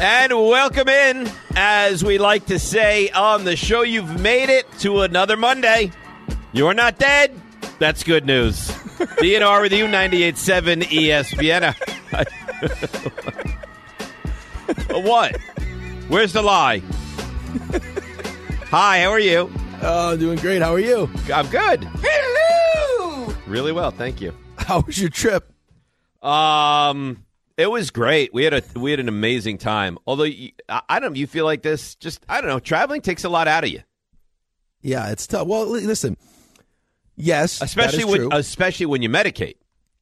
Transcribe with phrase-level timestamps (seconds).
[0.00, 3.82] And welcome in, as we like to say on the show.
[3.82, 5.92] You've made it to another Monday.
[6.52, 7.40] You're not dead.
[7.78, 8.68] That's good news.
[8.68, 11.74] DNR with you, 98.7 ESPN.
[15.04, 15.36] what?
[16.08, 16.82] Where's the lie?
[18.70, 19.50] Hi, how are you?
[19.82, 20.60] Oh, doing great.
[20.60, 21.08] How are you?
[21.32, 21.88] I'm good.
[22.02, 23.34] Hello.
[23.46, 24.34] Really well, thank you.
[24.56, 25.52] How was your trip?
[26.22, 27.23] Um,
[27.56, 28.34] it was great.
[28.34, 29.98] We had a we had an amazing time.
[30.06, 31.94] Although you- I, don't you feel like this.
[31.96, 32.60] Just I don't know.
[32.60, 33.82] Traveling takes a lot out of you,
[34.82, 35.46] Yeah, it's tough.
[35.46, 36.16] Well, listen.
[37.16, 38.28] Yes, especially when true.
[38.32, 39.56] especially when you medicate.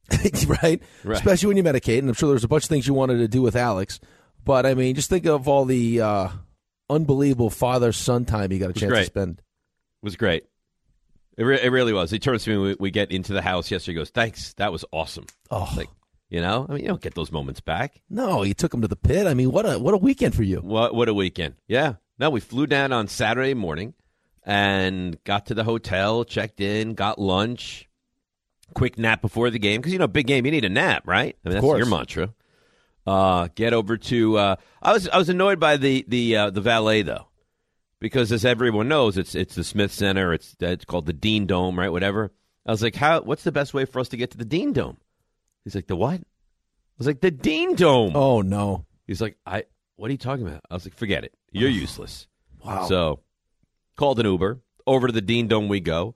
[0.47, 0.81] right?
[1.03, 1.17] Right.
[1.17, 3.27] Especially when you medicate, and I'm sure there's a bunch of things you wanted to
[3.27, 3.99] do with Alex.
[4.43, 6.29] But I mean, just think of all the uh,
[6.89, 9.39] unbelievable father-son time you got a chance to spend.
[9.39, 10.43] It was great.
[11.37, 12.11] It, re- it really was.
[12.11, 12.57] He turns to me.
[12.57, 13.93] We, we get into the house yesterday.
[13.93, 15.89] He goes, "Thanks, that was awesome." Oh Like
[16.33, 18.01] you know, I mean, you don't get those moments back.
[18.09, 19.27] no, you took him to the pit.
[19.27, 20.57] I mean, what a what a weekend for you.
[20.57, 21.53] What what a weekend!
[21.67, 21.93] Yeah.
[22.17, 23.93] No, we flew down on Saturday morning
[24.43, 27.87] and got to the hotel, checked in, got lunch,
[28.73, 31.37] quick nap before the game because you know big game you need a nap, right?
[31.45, 32.33] I mean, that's your mantra.
[33.05, 34.37] Uh, get over to.
[34.37, 37.27] Uh, I was I was annoyed by the the uh, the valet though,
[37.99, 40.33] because as everyone knows, it's it's the Smith Center.
[40.33, 41.91] It's it's called the Dean Dome, right?
[41.91, 42.31] Whatever.
[42.65, 43.21] I was like, how?
[43.21, 44.97] What's the best way for us to get to the Dean Dome?
[45.63, 46.19] He's like, the what?
[46.19, 46.23] I
[46.97, 48.15] was like, the Dean Dome.
[48.15, 48.85] Oh no!
[49.07, 49.63] He's like, I.
[49.95, 50.61] What are you talking about?
[50.69, 51.33] I was like, forget it.
[51.51, 52.27] You're useless.
[52.63, 52.85] Wow.
[52.85, 53.19] So,
[53.97, 55.67] called an Uber over to the Dean Dome.
[55.69, 56.15] We go,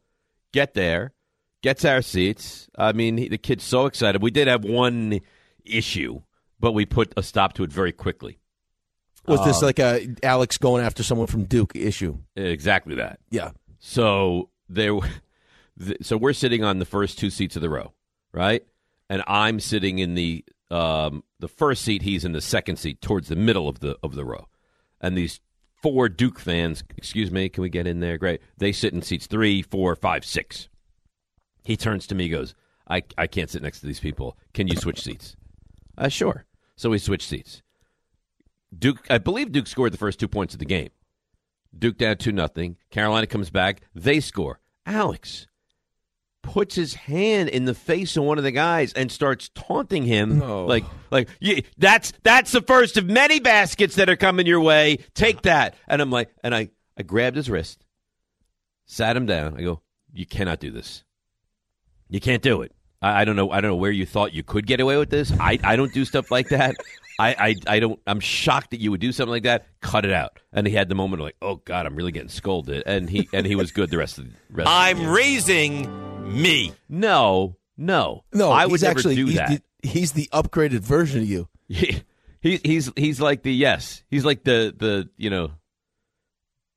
[0.54, 1.14] get there,
[1.62, 2.70] gets our seats.
[2.78, 4.22] I mean, he, the kid's so excited.
[4.22, 5.20] We did have one
[5.66, 6.22] issue,
[6.60, 8.40] but we put a stop to it very quickly.
[9.28, 12.18] Was this Um, like a Alex going after someone from Duke issue?
[12.36, 13.20] Exactly that.
[13.30, 13.52] Yeah.
[13.80, 14.94] So there,
[15.86, 17.94] th- so we're sitting on the first two seats of the row,
[18.32, 18.64] right?
[19.10, 22.02] And I'm sitting in the um, the first seat.
[22.02, 24.48] He's in the second seat, towards the middle of the of the row.
[25.00, 25.40] And these
[25.82, 28.18] four Duke fans, excuse me, can we get in there?
[28.18, 28.42] Great.
[28.58, 30.68] They sit in seats three, four, five, six.
[31.64, 32.56] He turns to me, goes,
[32.90, 34.38] "I I can't sit next to these people.
[34.54, 35.36] Can you switch seats?"
[35.98, 36.46] Uh, sure.
[36.76, 37.62] So we switched seats.
[38.78, 40.90] Duke, I believe Duke scored the first two points of the game.
[41.78, 42.78] Duke down two nothing.
[42.92, 43.82] Carolina comes back.
[43.96, 44.60] They score.
[44.86, 45.47] Alex
[46.48, 50.40] puts his hand in the face of one of the guys and starts taunting him
[50.40, 50.66] No.
[50.66, 55.00] like like yeah, that's that's the first of many baskets that are coming your way.
[55.14, 55.76] Take that.
[55.90, 57.86] And I'm like and I I grabbed his wrist,
[58.86, 59.56] sat him down.
[59.58, 59.82] I go,
[60.14, 61.04] "You cannot do this.
[62.10, 62.72] You can't do it.
[63.02, 63.52] I, I don't know.
[63.52, 65.32] I don't know where you thought you could get away with this.
[65.40, 66.76] I, I don't do stuff like that.
[67.20, 68.00] I, I, I don't.
[68.08, 69.66] I'm shocked that you would do something like that.
[69.82, 70.40] Cut it out.
[70.54, 72.84] And he had the moment of like, oh God, I'm really getting scolded.
[72.86, 74.60] And he and he was good the rest of the rest.
[74.60, 75.84] of the I'm raising
[76.28, 76.74] me.
[76.90, 79.62] no, no, No, I he's would never actually do he's that.
[79.82, 81.48] The, he's the upgraded version of you.
[81.68, 82.02] He,
[82.42, 84.04] he he's he's like the yes.
[84.10, 85.52] He's like the the you know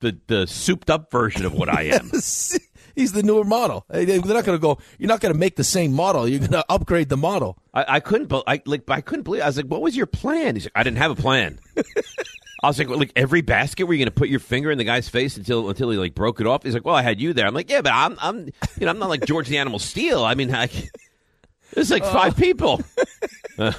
[0.01, 2.11] the the souped up version of what I am.
[2.95, 3.85] he's the newer model.
[3.91, 4.79] Hey, They're not going to go.
[4.99, 6.27] You're not going to make the same model.
[6.27, 7.59] You're going to upgrade the model.
[7.73, 8.33] I, I couldn't.
[8.47, 8.89] I like.
[8.91, 9.43] I couldn't believe.
[9.43, 11.59] I was like, "What was your plan?" He's like, "I didn't have a plan."
[12.62, 14.79] I was like, well, "Like every basket, were you going to put your finger in
[14.79, 17.21] the guy's face until until he like broke it off?" He's like, "Well, I had
[17.21, 19.59] you there." I'm like, "Yeah, but I'm I'm you know I'm not like George the
[19.59, 20.23] Animal Steele.
[20.25, 20.73] I mean, like,
[21.73, 22.83] there's like five people."
[23.59, 23.73] Uh,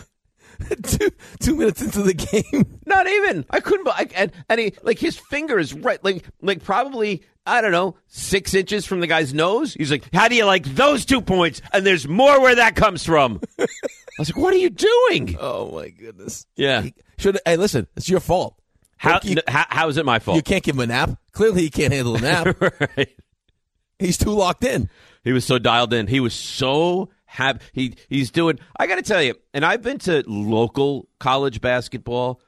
[0.83, 2.79] two, two minutes into the game.
[2.85, 3.45] Not even.
[3.49, 3.87] I couldn't.
[3.87, 7.97] I, and and he like his finger is right, like like probably I don't know
[8.07, 9.73] six inches from the guy's nose.
[9.73, 13.05] He's like, "How do you like those two points?" And there's more where that comes
[13.05, 13.41] from.
[13.59, 13.67] I
[14.19, 16.45] was like, "What are you doing?" Oh my goodness.
[16.55, 16.81] Yeah.
[16.81, 18.60] He should hey, listen, it's your fault.
[19.01, 20.35] How You- how, how is it my fault?
[20.35, 21.11] You can't give him a nap.
[21.31, 22.55] Clearly, he can't handle a nap.
[22.97, 23.09] right.
[23.97, 24.89] He's too locked in.
[25.23, 26.05] He was so dialed in.
[26.07, 27.63] He was so happy.
[27.73, 28.59] He he's doing.
[28.79, 32.41] I got to tell you, and I've been to local college basketball,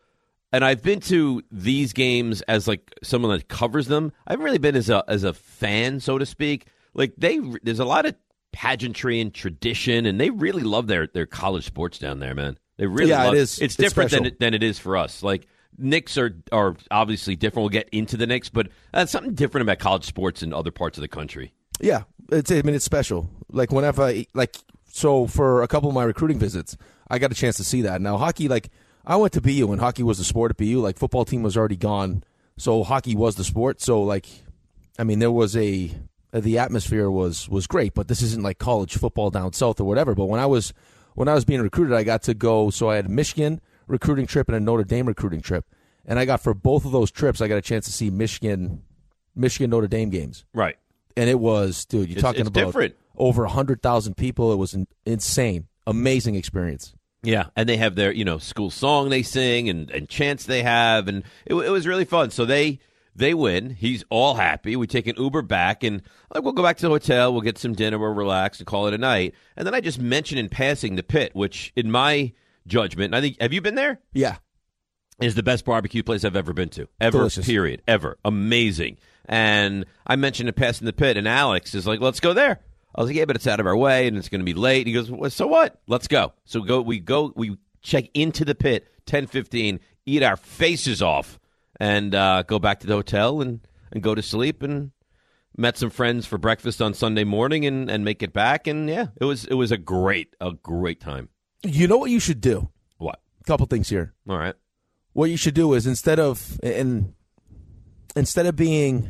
[0.51, 4.11] and I've been to these games as like someone that covers them.
[4.27, 6.67] I haven't really been as a as a fan, so to speak.
[6.93, 8.13] Like they, there's a lot of
[8.51, 12.57] pageantry and tradition, and they really love their their college sports down there, man.
[12.77, 13.53] They really Yeah, love is.
[13.53, 15.21] It's It's different than it, than it is for us.
[15.23, 15.47] Like
[15.77, 17.63] Knicks are are obviously different.
[17.63, 20.97] We'll get into the Knicks, but that's something different about college sports in other parts
[20.97, 21.53] of the country.
[21.79, 22.51] Yeah, it's.
[22.51, 23.29] I mean, it's special.
[23.49, 24.57] Like whenever, I, uh, like,
[24.89, 26.77] so for a couple of my recruiting visits,
[27.09, 28.01] I got a chance to see that.
[28.01, 28.69] Now, hockey, like,
[29.05, 30.79] I went to BU and hockey was the sport at BU.
[30.79, 32.23] Like, football team was already gone,
[32.57, 33.81] so hockey was the sport.
[33.81, 34.27] So, like,
[34.97, 35.91] I mean, there was a
[36.33, 39.85] uh, the atmosphere was was great, but this isn't like college football down south or
[39.85, 40.15] whatever.
[40.15, 40.73] But when I was
[41.15, 42.69] when I was being recruited, I got to go.
[42.69, 43.61] So I had Michigan
[43.93, 45.65] recruiting trip and a Notre Dame recruiting trip,
[46.05, 48.81] and I got for both of those trips, I got a chance to see Michigan
[49.35, 50.75] Michigan Notre Dame games Right.
[51.17, 52.09] and it was, dude.
[52.09, 52.95] You're It's- talking it's about different.
[53.17, 54.51] over hundred thousand people.
[54.51, 56.93] It was an insane, amazing experience.
[57.25, 60.61] Yeah, and they have their you know school song they sing and, and chants they
[60.63, 62.31] have, and it, it was really fun.
[62.31, 62.79] So they
[63.15, 63.69] they win.
[63.69, 64.75] He's all happy.
[64.75, 66.01] We take an Uber back, and
[66.33, 67.31] like we'll go back to the hotel.
[67.31, 67.97] We'll get some dinner.
[67.97, 69.33] We'll relax and call it a night.
[69.55, 72.33] And then I just mention in passing the pit, which in my
[72.67, 73.99] judgment, I think have you been there?
[74.13, 74.37] Yeah,
[75.21, 76.87] is the best barbecue place I've ever been to.
[76.99, 77.45] Ever, Delicious.
[77.45, 77.81] period.
[77.87, 78.17] Ever.
[78.25, 78.97] Amazing.
[79.25, 82.59] And I mentioned a it passing the pit, and Alex is like, let's go there.
[82.95, 84.53] I was like, yeah, but it's out of our way, and it's going to be
[84.53, 84.85] late.
[84.85, 85.81] He goes, well, so what?
[85.87, 86.33] Let's go.
[86.45, 86.81] So go.
[86.81, 91.39] we go, we check into the pit, 10:15, eat our faces off,
[91.79, 94.91] and uh, go back to the hotel and, and go to sleep, and
[95.57, 98.67] met some friends for breakfast on Sunday morning, and, and make it back.
[98.67, 101.29] And yeah, it was it was a great, a great time.
[101.63, 102.69] You know what you should do?
[102.97, 103.19] What?
[103.41, 104.13] A couple things here.
[104.29, 104.55] All right.
[105.13, 107.13] What you should do is instead of and
[108.15, 109.09] instead of being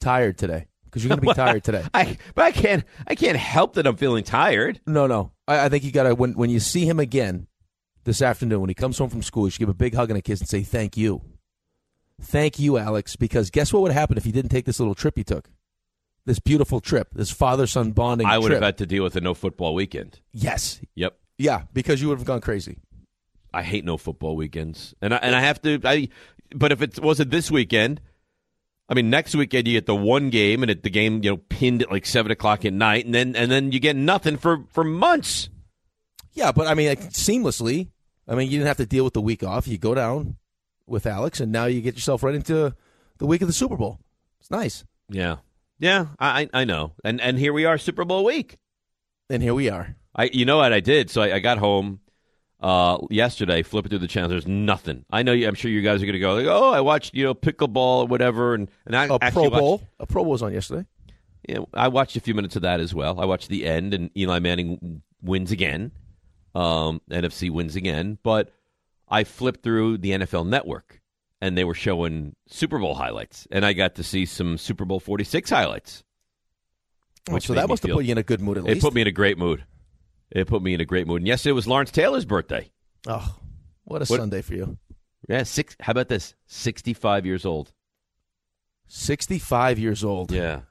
[0.00, 1.84] tired today, because you're going to be tired today.
[1.94, 4.80] I but I can't I can't help that I'm feeling tired.
[4.86, 5.32] No, no.
[5.48, 7.46] I, I think you got to when when you see him again
[8.04, 10.18] this afternoon when he comes home from school, you should give a big hug and
[10.18, 11.22] a kiss and say thank you,
[12.20, 13.16] thank you, Alex.
[13.16, 15.48] Because guess what would happen if he didn't take this little trip he took,
[16.26, 18.26] this beautiful trip, this father son bonding.
[18.26, 18.56] I would trip.
[18.56, 20.20] have had to deal with a no football weekend.
[20.32, 21.16] yes, Yep.
[21.42, 22.78] Yeah, because you would have gone crazy.
[23.52, 25.80] I hate no football weekends, and I, and I have to.
[25.84, 26.08] I
[26.54, 28.00] but if it wasn't this weekend,
[28.88, 31.36] I mean next weekend you get the one game and it, the game you know
[31.36, 34.64] pinned at like seven o'clock at night, and then and then you get nothing for
[34.70, 35.50] for months.
[36.32, 37.88] Yeah, but I mean, like, seamlessly.
[38.28, 39.66] I mean, you didn't have to deal with the week off.
[39.66, 40.36] You go down
[40.86, 42.74] with Alex, and now you get yourself right into
[43.18, 43.98] the week of the Super Bowl.
[44.40, 44.84] It's nice.
[45.08, 45.38] Yeah,
[45.78, 48.58] yeah, I I I know, and and here we are, Super Bowl week.
[49.28, 49.96] And here we are.
[50.14, 51.10] I you know what I did?
[51.10, 52.00] So I, I got home
[52.60, 54.30] uh, yesterday, flipping through the channels.
[54.30, 55.04] There's nothing.
[55.10, 55.32] I know.
[55.32, 57.34] You, I'm sure you guys are going to go like, oh, I watched you know
[57.34, 59.82] pickleball or whatever, and and I A Pro watched- Bowl.
[59.98, 60.86] A Pro Bowl was on yesterday.
[61.48, 63.18] Yeah, I watched a few minutes of that as well.
[63.20, 65.90] I watched the end, and Eli Manning wins again.
[66.54, 68.52] Um, NFC wins again, but
[69.08, 71.00] I flipped through the NFL Network,
[71.40, 75.00] and they were showing Super Bowl highlights, and I got to see some Super Bowl
[75.00, 76.04] 46 highlights.
[77.30, 78.82] Oh, so that must have put you in a good mood at It least.
[78.82, 79.64] put me in a great mood.
[80.34, 81.20] It put me in a great mood.
[81.20, 82.70] And yesterday was Lawrence Taylor's birthday.
[83.06, 83.36] oh,
[83.84, 84.78] what a What- Sunday for you.
[85.28, 85.76] Yeah, six.
[85.80, 86.34] How about this?
[86.46, 87.72] Sixty-five years old.
[88.88, 90.32] 65 years old.
[90.32, 90.62] Yeah.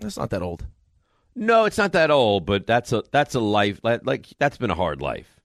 [0.00, 0.66] That's not that old.
[1.34, 4.70] No, it's not that old, but that's a that's a life like, like that's been
[4.70, 5.40] a hard life.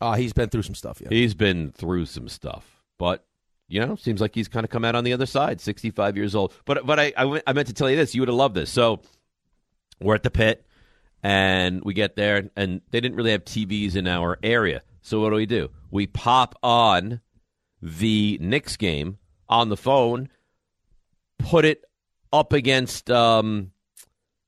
[0.00, 1.08] Ah, he's been through some stuff, yeah.
[1.10, 3.24] He's been through some stuff, but
[3.68, 5.60] you know, seems like he's kind of come out on the other side.
[5.60, 6.52] Sixty-five years old.
[6.64, 8.14] But but I I, I meant to tell you this.
[8.14, 8.70] You would have loved this.
[8.70, 9.00] So
[10.00, 10.64] we're at the pit,
[11.22, 14.82] and we get there, and they didn't really have TVs in our area.
[15.02, 15.70] So what do we do?
[15.90, 17.20] We pop on
[17.80, 19.18] the Knicks game
[19.48, 20.28] on the phone,
[21.38, 21.84] put it
[22.32, 23.72] up against um,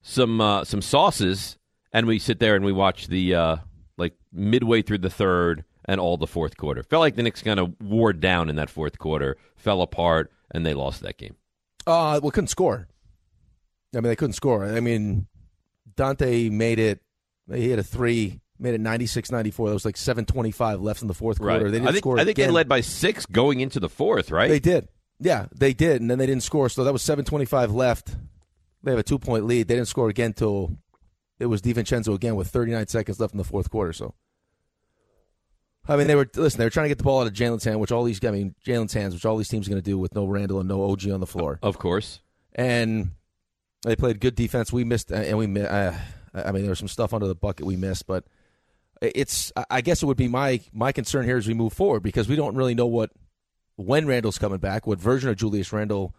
[0.03, 1.59] some uh, some sauces,
[1.93, 3.57] and we sit there and we watch the uh,
[3.97, 6.83] like midway through the third and all the fourth quarter.
[6.83, 10.65] Felt like the Knicks kind of wore down in that fourth quarter, fell apart, and
[10.65, 11.37] they lost that game.
[11.87, 12.89] Uh, well, couldn't score.
[13.95, 14.67] I mean, they couldn't score.
[14.67, 15.27] I mean,
[15.99, 17.01] Donte made it.
[17.53, 19.57] He had a three, made it 96-94.
[19.57, 21.65] There was like seven twenty-five left in the fourth quarter.
[21.71, 22.19] They didn't I think, score.
[22.19, 22.49] I think again.
[22.49, 24.49] they led by six going into the fourth, right?
[24.49, 24.89] They did.
[25.21, 26.69] Yeah, they did, and then they didn't score.
[26.69, 28.17] So that was seven twenty-five left.
[28.83, 29.67] They have a two-point lead.
[29.67, 30.77] They didn't score again till
[31.41, 33.93] it was DiVincenzo again with thirty-nine seconds left in the fourth quarter.
[33.93, 34.15] So
[35.89, 36.59] I mean, they were listen.
[36.59, 38.31] They were trying to get the ball out of Jalen's hand, which all these, I
[38.31, 40.69] mean, Jalen's hands, which all these teams are going to do with no Randle and
[40.69, 41.59] no OG on the floor.
[41.63, 42.21] Of course.
[42.55, 43.13] And
[43.83, 44.73] they played good defense.
[44.73, 45.93] We missed, uh, and we, uh,
[46.35, 48.25] I mean, there was some stuff under the bucket we missed, but
[49.01, 49.53] it's.
[49.57, 52.29] I- I guess it would be my my concern here as we move forward because
[52.29, 53.11] we don't really know what
[53.77, 56.15] when Randle's coming back, what version of Julius Randle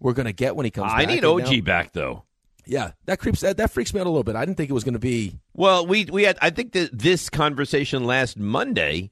[0.00, 1.08] we're going to get when he comes I back.
[1.08, 2.24] I need OG now- back though.
[2.66, 4.36] yeah, that creeps that, that freaks me out a little bit.
[4.36, 5.38] I didn't think it was going to be.
[5.54, 9.10] Well, we we had I think that this conversation last Monday,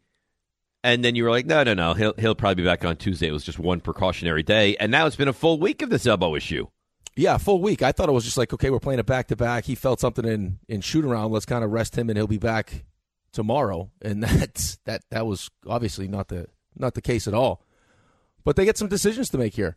[0.84, 3.28] and then you were like, no, no, no, he'll he'll probably be back on Tuesday.
[3.28, 6.06] It was just one precautionary day, and now it's been a full week of this
[6.06, 6.66] elbow issue.
[7.16, 7.82] Yeah, full week.
[7.82, 9.64] I thought it was just like, okay, we're playing it back to back.
[9.64, 11.32] He felt something in in shoot around.
[11.32, 12.84] Let's kind of rest him, and he'll be back
[13.32, 13.90] tomorrow.
[14.02, 15.02] And that's that.
[15.10, 17.62] That was obviously not the not the case at all.
[18.44, 19.76] But they get some decisions to make here.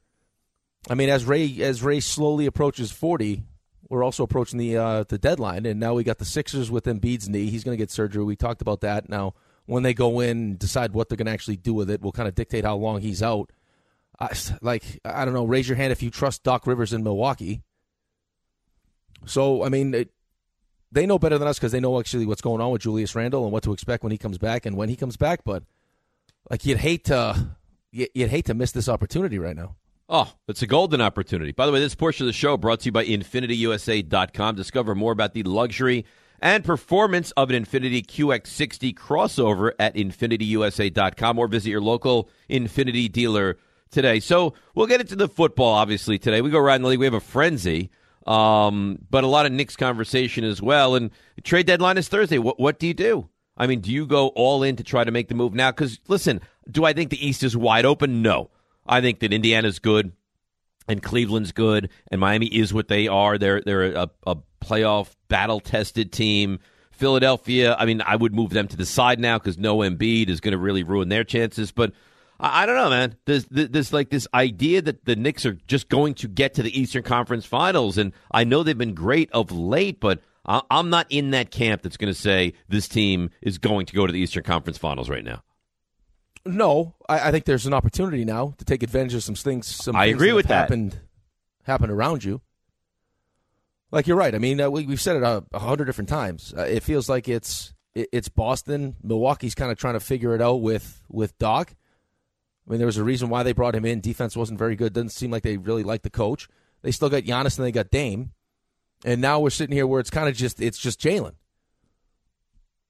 [0.90, 3.44] I mean, as Ray as Ray slowly approaches forty,
[3.90, 7.30] we're also approaching the uh, the deadline, and now we got the Sixers with Embiid's
[7.30, 7.50] knee.
[7.50, 8.24] He's going to get surgery.
[8.24, 9.08] We talked about that.
[9.08, 9.34] Now,
[9.66, 12.28] when they go in decide what they're going to actually do with it, will kind
[12.28, 13.52] of dictate how long he's out.
[14.20, 14.30] I,
[14.62, 15.46] like I don't know.
[15.46, 17.62] Raise your hand if you trust Doc Rivers in Milwaukee.
[19.26, 20.12] So I mean, it,
[20.92, 23.44] they know better than us because they know actually what's going on with Julius Randle
[23.44, 25.44] and what to expect when he comes back and when he comes back.
[25.44, 25.64] But
[26.50, 27.56] like you'd hate to
[27.92, 29.76] you- you'd hate to miss this opportunity right now.
[30.12, 31.52] Oh, it's a golden opportunity.
[31.52, 34.56] By the way, this portion of the show brought to you by InfinitiUSA.com.
[34.56, 36.04] Discover more about the luxury
[36.42, 43.58] and performance of an Infiniti QX60 crossover at InfinitiUSA.com or visit your local Infiniti dealer
[43.92, 44.20] today.
[44.20, 46.42] So we'll get into the football, obviously, today.
[46.42, 47.00] We go around the league.
[47.00, 47.90] We have a frenzy,
[48.28, 50.96] um, but a lot of Knicks conversation as well.
[50.96, 51.12] And
[51.44, 52.38] trade deadline is Thursday.
[52.38, 53.30] What, what do you do?
[53.58, 55.72] I mean, do you go all in to try to make the move now?
[55.72, 58.22] Because, listen, do I think the East is wide open?
[58.22, 58.50] No.
[58.86, 60.14] I think that Indiana's good
[60.88, 63.38] and Cleveland's good, and Miami is what they are.
[63.38, 66.60] They're they're a, a playoff battle tested team.
[66.92, 70.42] Philadelphia, I mean, I would move them to the side now because no Embiid is
[70.42, 71.72] going to really ruin their chances.
[71.72, 71.94] But
[72.40, 73.16] I, I don't know, man.
[73.26, 76.80] There's, there's like this idea that the Knicks are just going to get to the
[76.80, 81.08] Eastern Conference Finals, and I know they've been great of late, but I, I'm not
[81.10, 84.20] in that camp that's going to say this team is going to go to the
[84.20, 85.44] Eastern Conference Finals right now.
[86.46, 89.68] No, I, I think there's an opportunity now to take advantage of some things.
[89.68, 90.62] Some I things agree that with have that.
[90.62, 91.00] Happened,
[91.64, 92.42] happened around you.
[93.92, 94.34] Like you're right.
[94.34, 96.54] I mean, uh, we, we've said it a, a hundred different times.
[96.56, 98.96] Uh, it feels like it's it, it's Boston.
[99.04, 101.76] Milwaukee's kind of trying to figure it out with with Doc.
[102.70, 104.00] I mean, there was a reason why they brought him in.
[104.00, 104.94] Defense wasn't very good.
[104.94, 106.48] Doesn't seem like they really liked the coach.
[106.84, 108.32] They still got Giannis and they got Dame,
[109.04, 111.34] and now we're sitting here where it's kind of just it's just Jalen.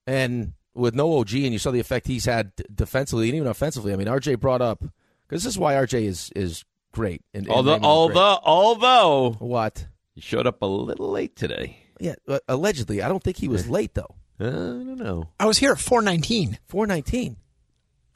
[0.05, 3.93] And with no OG, and you saw the effect he's had defensively and even offensively.
[3.93, 4.83] I mean, RJ brought up
[5.27, 7.21] because this is why RJ is is great.
[7.33, 8.17] And, and Although, Raymond is great.
[8.17, 9.87] although, although what?
[10.13, 11.77] he showed up a little late today.
[11.99, 13.01] Yeah, uh, allegedly.
[13.01, 14.15] I don't think he was late though.
[14.39, 15.29] I don't know.
[15.39, 16.59] I was here at 419.
[16.67, 17.37] Four nineteen.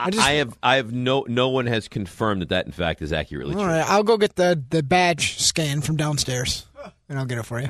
[0.05, 3.01] I, just- I have I have no no one has confirmed that that in fact
[3.01, 3.69] is accurately All true.
[3.72, 6.65] right, I'll go get the, the badge scan from downstairs,
[7.10, 7.69] and I'll get it for you.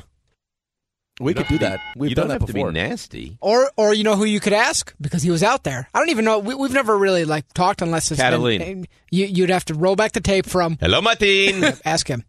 [1.20, 1.78] We could do that.
[1.96, 2.66] We've you done don't that have before.
[2.70, 3.38] to be nasty.
[3.40, 5.88] Or, or you know who you could ask because he was out there.
[5.94, 6.40] I don't even know.
[6.40, 10.10] We, we've never really like talked unless it's been- you, you'd have to roll back
[10.10, 10.76] the tape from.
[10.80, 11.62] Hello, Martin.
[11.84, 12.24] Ask him.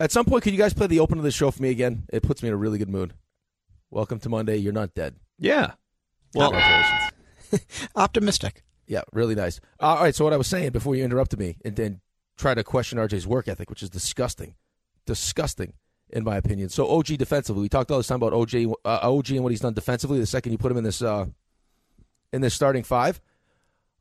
[0.00, 2.04] At some point, could you guys play the open of the show for me again?
[2.10, 3.12] It puts me in a really good mood.
[3.90, 4.56] Welcome to Monday.
[4.56, 5.16] You're not dead.
[5.38, 5.72] yeah.
[6.34, 7.12] Well, Congratulations.
[7.96, 8.62] Optimistic.
[8.86, 9.60] Yeah, really nice.
[9.80, 12.00] Uh, all right, so what I was saying before you interrupted me and then
[12.36, 14.54] try to question RJ's work ethic, which is disgusting,
[15.06, 15.72] disgusting
[16.10, 16.68] in my opinion.
[16.68, 19.60] So OG defensively, we talked all this time about OG, uh, OG and what he's
[19.60, 20.20] done defensively.
[20.20, 21.26] The second you put him in this uh,
[22.32, 23.20] in this starting five,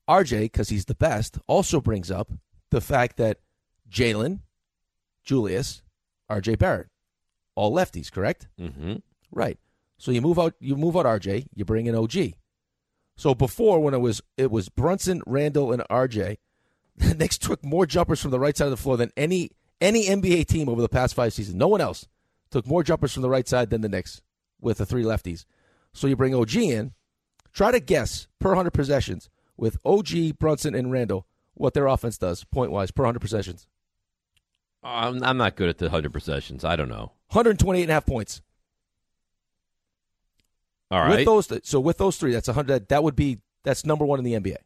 [0.10, 2.32] RJ, because he's the best, also brings up
[2.70, 3.40] the fact that
[3.90, 4.40] Jalen,
[5.24, 5.82] Julius,
[6.30, 6.88] RJ Barrett,
[7.56, 8.48] all lefties, correct?
[8.60, 8.96] hmm
[9.32, 9.58] Right.
[9.98, 12.34] So you move out you move out RJ, you bring in OG.
[13.16, 16.38] So before when it was it was Brunson, Randle, and RJ,
[16.98, 20.06] the Knicks took more jumpers from the right side of the floor than any any
[20.06, 21.56] NBA team over the past five seasons.
[21.56, 22.08] No one else
[22.52, 24.22] took more jumpers from the right side than the Knicks
[24.62, 25.46] with the three lefties.
[25.94, 26.94] So you bring OG in,
[27.54, 32.44] try to guess per hundred possessions with OG, Brunson, and Randle what their offense does
[32.44, 33.68] point wise per hundred possessions.
[34.84, 36.64] I'm, I'm not good at the hundred possessions.
[36.64, 37.14] I don't know.
[37.30, 38.42] 128 and a half points.
[40.92, 41.18] All right.
[41.18, 42.88] With those, so with those three, that's a hundred.
[42.90, 44.58] That would be that's number one in the NBA.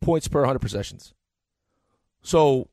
[0.00, 1.14] Points per hundred possessions.
[2.22, 2.68] So,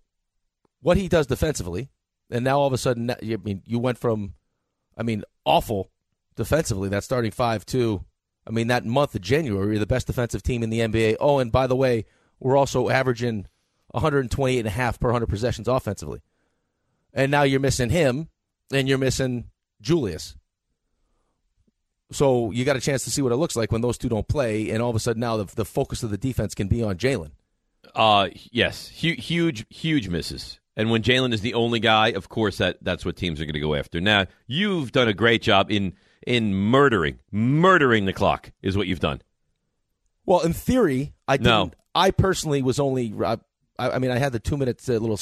[0.81, 1.89] what he does defensively,
[2.29, 4.33] and now all of a sudden, I mean, you went from,
[4.97, 5.91] I mean, awful
[6.35, 6.89] defensively.
[6.89, 8.03] That starting five to,
[8.47, 11.17] I mean, that month of January, the best defensive team in the NBA.
[11.19, 12.05] Oh, and by the way,
[12.39, 13.47] we're also averaging
[13.91, 16.21] 128 and a half per hundred possessions offensively.
[17.13, 18.29] And now you're missing him,
[18.71, 19.49] and you're missing
[19.81, 20.35] Julius.
[22.13, 24.27] So you got a chance to see what it looks like when those two don't
[24.27, 26.83] play, and all of a sudden now the, the focus of the defense can be
[26.83, 27.31] on Jalen.
[27.95, 30.59] Uh, yes, Hu- huge, huge misses.
[30.75, 33.53] And when Jalen is the only guy, of course that that's what teams are going
[33.53, 34.01] to go after.
[34.01, 35.93] Now you've done a great job in
[36.25, 39.21] in murdering, murdering the clock is what you've done.
[40.25, 41.45] Well, in theory, I didn't.
[41.45, 41.71] No.
[41.93, 43.13] I personally was only.
[43.23, 43.37] I,
[43.77, 45.19] I mean, I had the two minutes uh, little.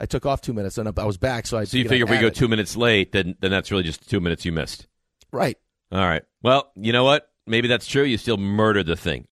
[0.00, 1.64] I took off two minutes and I was back, so I.
[1.64, 2.34] So you figure if we go it.
[2.34, 4.86] two minutes late, then then that's really just two minutes you missed.
[5.32, 5.56] Right?
[5.92, 6.22] All right.
[6.42, 7.28] Well, you know what?
[7.46, 8.04] Maybe that's true.
[8.04, 9.26] You still murdered the thing.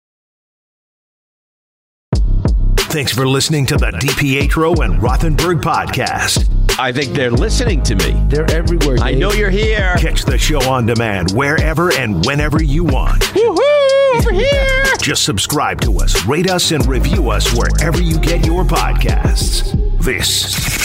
[2.95, 6.49] Thanks for listening to the DiPietro and Rothenberg podcast.
[6.79, 8.13] I think they're listening to me.
[8.29, 8.99] They're everywhere.
[9.01, 9.95] I know you're here.
[9.99, 13.23] Catch the show on demand wherever and whenever you want.
[13.23, 14.15] Woohoo!
[14.17, 14.85] Over here.
[15.01, 19.73] Just subscribe to us, rate us, and review us wherever you get your podcasts.
[20.01, 20.84] This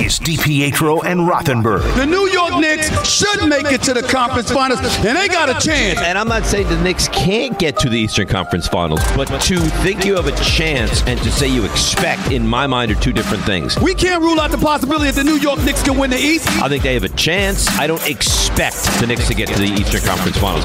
[0.00, 1.82] is DiPietro and Rothenberg.
[1.96, 5.66] The New York Knicks should make it to the conference finals, and they got a
[5.66, 5.98] chance.
[6.00, 9.58] And I'm not saying the Knicks can't get to the Eastern Conference Finals, but to
[9.82, 13.12] think you have a chance and to say you expect, in my mind, are two
[13.12, 13.78] different things.
[13.80, 16.48] We can't rule out the possibility that the New York Knicks can win the East.
[16.62, 17.68] I think they have a chance.
[17.78, 20.64] I don't expect the Knicks to get to the Eastern Conference Finals.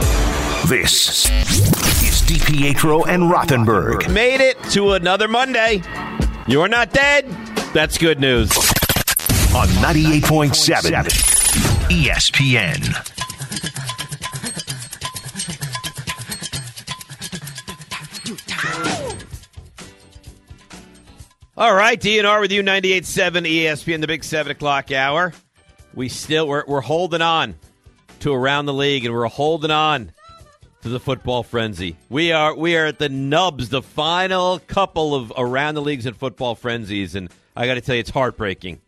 [0.69, 1.29] This
[2.01, 4.11] is DiPietro and Rothenberg.
[4.11, 5.83] Made it to another Monday.
[6.47, 7.27] You're not dead.
[7.73, 8.51] That's good news.
[9.55, 11.05] On 98.7
[11.87, 12.81] ESPN.
[21.55, 25.31] All right, DNR with you, 98.7 ESPN, the big 7 o'clock hour.
[25.93, 27.55] We still, we're, we're holding on
[28.19, 30.11] to Around the League, and we're holding on
[30.81, 31.95] to the football frenzy.
[32.09, 36.17] We are we are at the nubs, the final couple of Around the Leagues and
[36.17, 38.81] football frenzies, and I got to tell you, it's heartbreaking.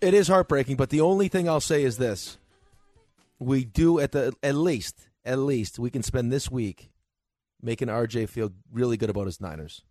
[0.00, 2.38] It is heartbreaking, but the only thing I'll say is this:
[3.38, 6.90] we do at the at least at least we can spend this week
[7.60, 9.82] making RJ feel really good about his Niners.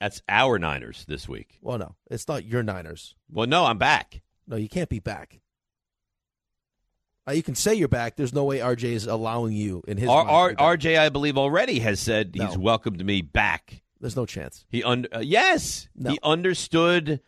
[0.00, 1.58] That's our Niners this week.
[1.60, 3.14] Well, no, it's not your Niners.
[3.30, 4.22] Well, no, I'm back.
[4.46, 5.40] No, you can't be back.
[7.28, 8.16] Uh, you can say you're back.
[8.16, 10.08] There's no way RJ is allowing you in his.
[10.08, 10.80] R- R- to be back.
[10.80, 13.82] RJ, I believe, already has said he's welcomed me back.
[14.00, 14.64] There's no chance.
[14.70, 16.12] He un- uh, yes, No.
[16.12, 17.20] he understood.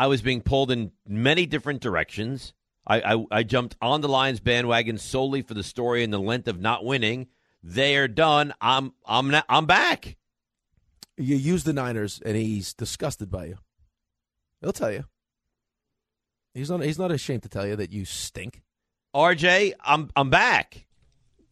[0.00, 2.54] I was being pulled in many different directions.
[2.86, 6.48] I, I I jumped on the Lions bandwagon solely for the story and the length
[6.48, 7.26] of not winning.
[7.62, 8.54] They are done.
[8.62, 10.16] I'm I'm not, I'm back.
[11.18, 13.58] You use the Niners, and he's disgusted by you.
[14.62, 15.04] He'll tell you.
[16.54, 16.82] He's not.
[16.82, 18.62] He's not ashamed to tell you that you stink.
[19.14, 20.86] RJ, I'm I'm back.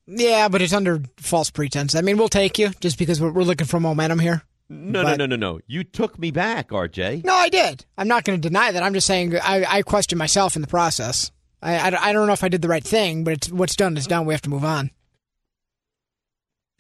[0.07, 1.95] Yeah, but it's under false pretense.
[1.95, 4.43] I mean, we'll take you just because we're, we're looking for momentum here.
[4.71, 5.61] No, But- no, no, no, no.
[5.67, 7.25] You took me back, RJ.
[7.25, 7.87] No, I did.
[7.97, 8.83] I'm not going to deny that.
[8.83, 11.31] I'm just saying I, I question myself in the process.
[11.63, 13.97] I, I, I don't know if I did the right thing, but it's, what's done
[13.97, 14.27] is done.
[14.27, 14.91] We have to move on.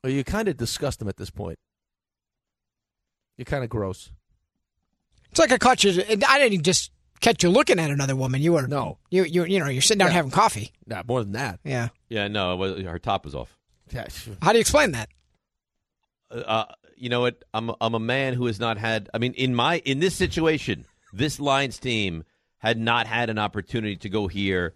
[0.05, 1.59] Or you kind of disgust him at this point.
[3.37, 4.11] You're kind of gross.
[5.31, 5.91] It's like I caught you.
[5.91, 8.41] I didn't even just catch you looking at another woman.
[8.41, 8.99] You were No.
[9.11, 10.15] You you you know you're sitting down Yeah.
[10.15, 10.73] having coffee.
[10.87, 11.61] Nah, more than that.
[11.65, 11.89] Yeah.
[12.09, 13.57] Yeah, no, was, her top was off.
[13.93, 14.07] Yeah.
[14.43, 15.09] How do you explain that?
[16.31, 16.65] Uh,
[16.97, 17.43] you know what?
[17.55, 19.09] I'm I'm a man who has not had.
[19.15, 22.25] I mean, in my in this situation, this Lions team
[22.59, 24.75] had not had an opportunity to go here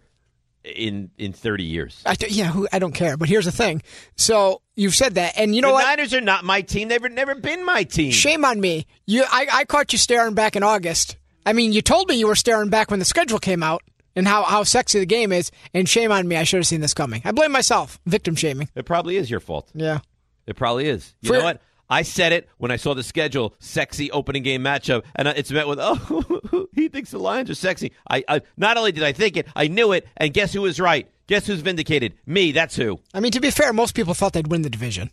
[0.63, 2.01] in in 30 years.
[2.05, 3.17] I yeah, who, I don't care.
[3.17, 3.81] But here's the thing.
[4.15, 5.85] So you've said that, and you know the what?
[5.85, 6.87] Niners are not my team.
[6.87, 8.11] They've never been my team.
[8.11, 8.85] Shame on me.
[9.05, 11.17] You, I, I caught you staring back in August.
[11.45, 13.83] I mean, you told me you were staring back when the schedule came out
[14.15, 15.51] and how, how sexy the game is.
[15.73, 16.37] And shame on me.
[16.37, 17.21] I should have seen this coming.
[17.25, 17.99] I blame myself.
[18.05, 18.69] Victim shaming.
[18.75, 19.69] It probably is your fault.
[19.73, 19.99] Yeah.
[20.47, 21.13] It probably is.
[21.21, 21.61] You For- know what?
[21.89, 25.67] I said it when I saw the schedule, sexy opening game matchup, and it's met
[25.67, 27.91] with, oh, he thinks the Lions are sexy.
[28.09, 30.79] I, I not only did I think it, I knew it, and guess who was
[30.79, 31.09] right?
[31.27, 32.13] Guess who's vindicated?
[32.25, 32.51] Me.
[32.51, 32.99] That's who.
[33.13, 35.11] I mean, to be fair, most people thought they'd win the division.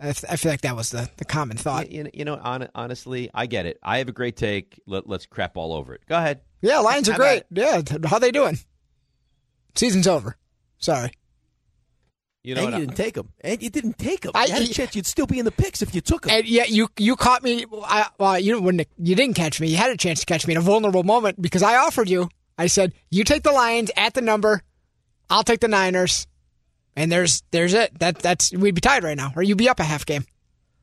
[0.00, 1.92] I, th- I feel like that was the, the common thought.
[1.92, 3.78] You, you know, hon- honestly, I get it.
[3.82, 4.80] I have a great take.
[4.86, 6.00] Let, let's crap all over it.
[6.08, 6.40] Go ahead.
[6.62, 7.44] Yeah, Lions are great.
[7.50, 8.58] Yeah, how they doing?
[9.74, 10.36] Season's over.
[10.78, 11.12] Sorry.
[12.44, 13.28] You know and you didn't take him.
[13.42, 14.32] And you didn't take him.
[14.34, 14.96] I- you had a chance.
[14.96, 16.32] You'd still be in the picks if you took him.
[16.32, 17.64] And yeah, you you caught me.
[17.84, 18.88] I, well, you wouldn't.
[18.98, 19.68] You didn't catch me.
[19.68, 22.28] You had a chance to catch me in a vulnerable moment because I offered you.
[22.58, 24.62] I said, "You take the Lions at the number.
[25.30, 26.26] I'll take the Niners."
[26.96, 27.96] And there's there's it.
[28.00, 30.24] That that's we'd be tied right now, or you'd be up a half game.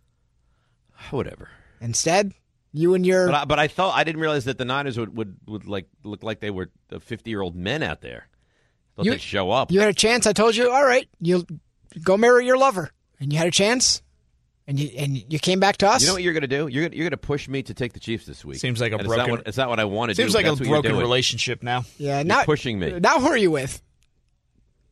[1.12, 1.50] Whatever.
[1.82, 2.34] Instead,
[2.72, 5.16] you and your But I, but I thought I didn't realize that the Niners would,
[5.16, 6.70] would, would like look like they were
[7.02, 8.29] fifty year old men out there.
[9.00, 9.72] Thought You- they'd show up.
[9.72, 10.28] you had a chance.
[10.28, 11.46] I told you, all right, you
[12.04, 14.02] go marry your lover, and you had a chance,
[14.68, 16.02] and you and you came back to us.
[16.02, 16.68] You know what you're going to do?
[16.68, 18.60] You're gonna, you're going to push me to take the Chiefs this week.
[18.60, 20.22] Seems like a And it's not broken- what- It's not what I want to do.
[20.24, 21.86] Seems like a that's what you're broken relationship now.
[21.98, 23.00] yeah, You're now pushing me.
[23.00, 23.82] Now who are you with?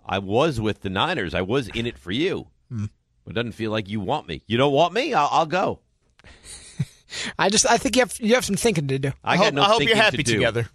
[0.05, 1.33] I was with the Niners.
[1.35, 2.47] I was in it for you.
[2.69, 2.85] Hmm.
[3.25, 4.41] But it doesn't feel like you want me.
[4.47, 5.13] You don't want me?
[5.13, 5.81] I'll, I'll go.
[7.39, 9.11] I just I think you have you have some thinking to do.
[9.23, 10.69] I, I hope, no I hope you're happy to together.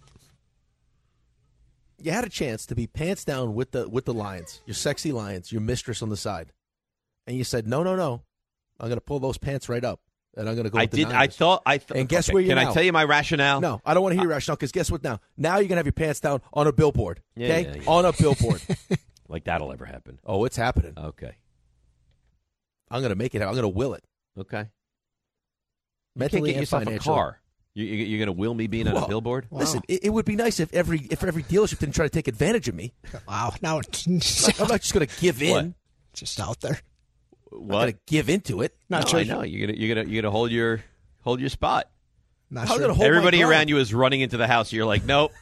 [2.03, 5.11] You had a chance to be pants down with the with the Lions, your sexy
[5.11, 6.51] Lions, your mistress on the side,
[7.27, 8.23] and you said, "No, no, no,
[8.79, 10.01] I'm going to pull those pants right up,
[10.35, 11.07] and I'm going to go." I did.
[11.07, 11.61] I thought.
[11.65, 12.71] I th- And guess okay, where Can now?
[12.71, 13.61] I tell you my rationale?
[13.61, 15.01] No, I don't want to hear your rationale because guess what?
[15.03, 17.21] Now, now you're going to have your pants down on a billboard.
[17.35, 17.89] Yeah, Okay, yeah, yeah.
[17.89, 18.61] on a billboard.
[19.29, 20.19] Like that'll ever happen.
[20.25, 20.93] oh, it's happening.
[20.95, 21.37] Okay.
[22.91, 23.39] I'm going to make it.
[23.39, 23.49] happen.
[23.49, 24.03] I'm going to will it.
[24.37, 24.59] Okay.
[24.59, 27.13] You Mentally can't get and yourself financially.
[27.13, 27.41] a car.
[27.75, 29.47] You, you, you're going to will me being on Well, a billboard?
[29.49, 32.27] Listen, it, it would be nice if every if every dealership didn't try to take
[32.27, 32.93] advantage of me.
[33.27, 34.07] Wow, now it's
[34.47, 35.51] Like, I'm not just going to give in.
[35.67, 35.73] What?
[36.13, 36.79] just out there.
[37.51, 38.75] I'm going to give into it.
[38.89, 39.19] Not no, sure.
[39.21, 39.41] I know.
[39.43, 40.83] You're gonna you're gonna you're gonna hold your
[41.21, 41.89] hold your spot.
[42.51, 42.81] Not How sure.
[42.81, 44.71] gonna hold Everybody around you is running into the house.
[44.71, 45.31] You're like, nope.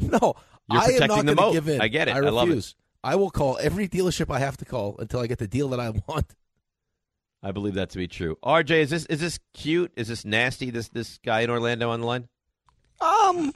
[0.00, 0.34] No,
[0.70, 1.48] You're I am protecting not the going moat.
[1.54, 1.80] to give in.
[1.82, 2.14] I get it.
[2.14, 2.50] I I love it.
[2.52, 2.74] refuse.
[3.02, 5.80] I will call every dealership I have to call until I get the deal that
[5.80, 6.26] I want.
[7.42, 8.36] I believe that to be true.
[8.44, 9.92] RJ, is this is this cute?
[9.96, 10.70] Is this nasty?
[10.70, 12.28] This this guy in Orlando on the line?
[13.00, 13.52] Um,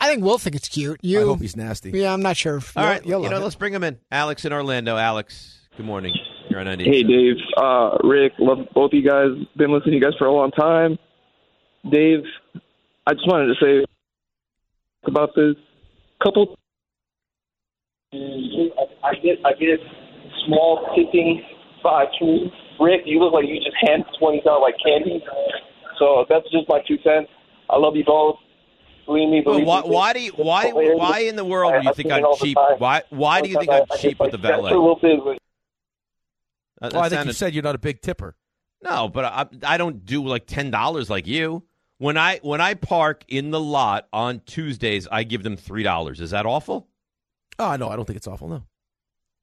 [0.00, 1.00] I think we'll think it's cute.
[1.02, 1.90] You, I hope he's nasty.
[1.90, 2.54] yeah, I'm not sure.
[2.56, 3.42] All You'll- right, you'll you know, it.
[3.42, 3.98] let's bring him in.
[4.10, 4.96] Alex in Orlando.
[4.96, 6.14] Alex, good morning.
[6.50, 6.84] You're on 90.
[6.84, 9.30] Hey, Dave, uh, Rick, love both you guys.
[9.56, 10.98] Been listening to you guys for a long time.
[11.90, 12.20] Dave,
[13.06, 13.84] I just wanted to say
[15.04, 15.56] about this
[16.22, 16.56] couple.
[18.12, 19.78] I get, I get
[20.46, 21.42] small tipping
[21.82, 22.48] by two.
[22.80, 25.22] Rick, you look like you just hand twenties out like candy.
[25.98, 27.28] So that's just my two cents.
[27.70, 28.36] I love you both.
[29.06, 29.42] Believe me.
[29.44, 29.88] Well, why, me.
[29.88, 32.24] why do you, why why in the world do you think I see I'm it
[32.26, 32.56] all the cheap?
[32.78, 34.70] Why why do you think I'm I- I cheap get with the valet?
[34.70, 38.36] A little Uh, that Well, I think sounded- you said you're not a big tipper.
[38.82, 41.64] No, but I, I don't do like ten dollars like you.
[41.98, 46.20] When I when I park in the lot on Tuesdays, I give them three dollars.
[46.20, 46.86] Is that awful?
[47.58, 48.48] Oh no, I don't think it's awful.
[48.48, 48.62] No.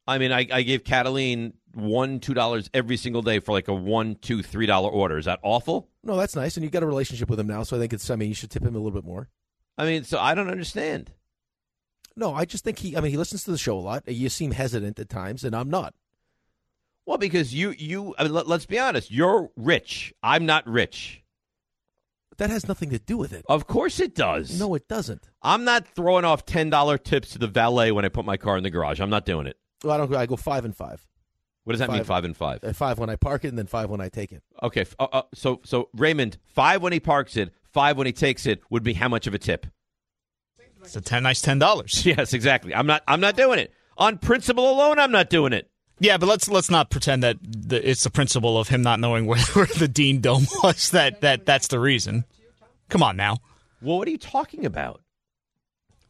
[0.08, 3.74] I mean, I, I gave Cataline one two dollars every single day for like a
[3.74, 5.18] one two three dollar order.
[5.18, 5.90] Is that awful?
[6.04, 8.10] No, that's nice, and you got a relationship with him now, so I think it's.
[8.10, 9.30] I mean, you should tip him a little bit more.
[9.78, 11.12] I mean, so I don't understand.
[12.16, 12.96] No, I just think he.
[12.96, 14.08] I mean, he listens to the show a lot.
[14.08, 15.94] You seem hesitant at times, and I'm not.
[17.06, 20.14] Well, because you you I mean, let, let's be honest, you're rich.
[20.24, 21.22] I'm not rich.
[22.38, 23.46] That has nothing to do with it.
[23.48, 24.60] Of course it does.
[24.60, 25.30] No, it doesn't.
[25.42, 28.58] I'm not throwing off ten dollar tips to the valet when I put my car
[28.58, 29.00] in the garage.
[29.00, 29.58] I'm not doing it.
[29.84, 30.14] Well, I don't.
[30.16, 31.06] I go five and five.
[31.66, 32.00] What does that mean?
[32.00, 32.08] Five.
[32.08, 32.64] Five and five.
[32.64, 34.42] Uh, Five when I park it, and then five when I take it.
[34.64, 34.86] Okay.
[35.00, 38.62] Uh, uh, so so Raymond, five when he parks it, five when he takes it
[38.70, 39.66] would be how much of a tip?
[40.84, 42.06] It's a ten nice ten dollars.
[42.06, 42.74] Yes, exactly.
[42.74, 43.02] I'm not.
[43.08, 45.00] I'm not doing it on principle alone.
[45.00, 45.70] I'm not doing it.
[46.00, 49.26] Yeah, but let's let's not pretend that the, it's the principle of him not knowing
[49.28, 50.90] where, where the Dean Dome was.
[50.92, 52.26] That that that's the reason.
[52.90, 53.38] Come on now,
[53.82, 55.02] Well, what are you talking about?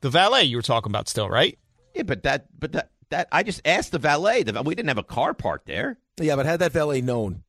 [0.01, 1.57] the valet you were talking about still, right?
[1.95, 3.27] Yeah, but that, but that, that.
[3.31, 4.43] I just asked the valet.
[4.43, 5.97] The, we didn't have a car parked there.
[6.19, 7.43] Yeah, but had that valet known,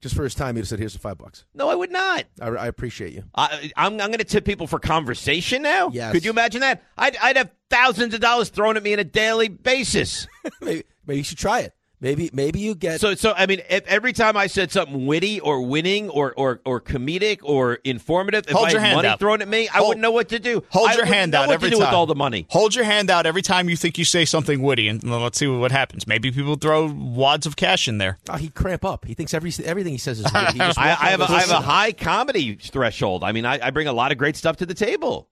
[0.00, 2.24] just for his time, he'd have said, "Here's the five bucks." No, I would not.
[2.40, 3.24] I, I appreciate you.
[3.34, 5.90] I, I'm, I'm going to tip people for conversation now.
[5.92, 6.12] Yes.
[6.12, 6.82] Could you imagine that?
[6.98, 10.26] I'd, I'd have thousands of dollars thrown at me on a daily basis.
[10.60, 11.74] maybe, maybe you should try it.
[12.04, 13.00] Maybe, maybe you get.
[13.00, 16.60] So, so I mean, if, every time I said something witty or winning or, or,
[16.66, 19.18] or comedic or informative, if Hold I your had hand money out.
[19.20, 20.62] thrown at me, I wouldn't know what to do.
[20.68, 21.88] Hold I your wouldn't hand know out what every to do time.
[21.88, 22.46] with all the money.
[22.50, 25.46] Hold your hand out every time you think you say something witty, and let's see
[25.46, 26.06] what happens.
[26.06, 28.18] Maybe people throw wads of cash in there.
[28.28, 29.06] oh, he cramp up.
[29.06, 30.30] He thinks every everything he says is.
[30.30, 30.52] witty.
[30.52, 33.24] He just I, I have a, of I his- have a high comedy threshold.
[33.24, 35.30] I mean, I, I bring a lot of great stuff to the table.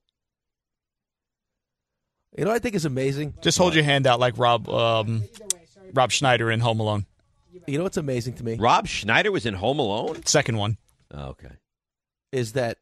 [2.38, 3.34] You know, what I think is amazing.
[3.42, 5.24] Just hold your hand out like Rob um,
[5.92, 7.06] Rob Schneider in Home Alone.
[7.66, 10.24] You know what's amazing to me Rob Schneider was in Home Alone.
[10.24, 10.78] Second one.
[11.12, 11.50] Oh, okay.
[12.32, 12.78] is that,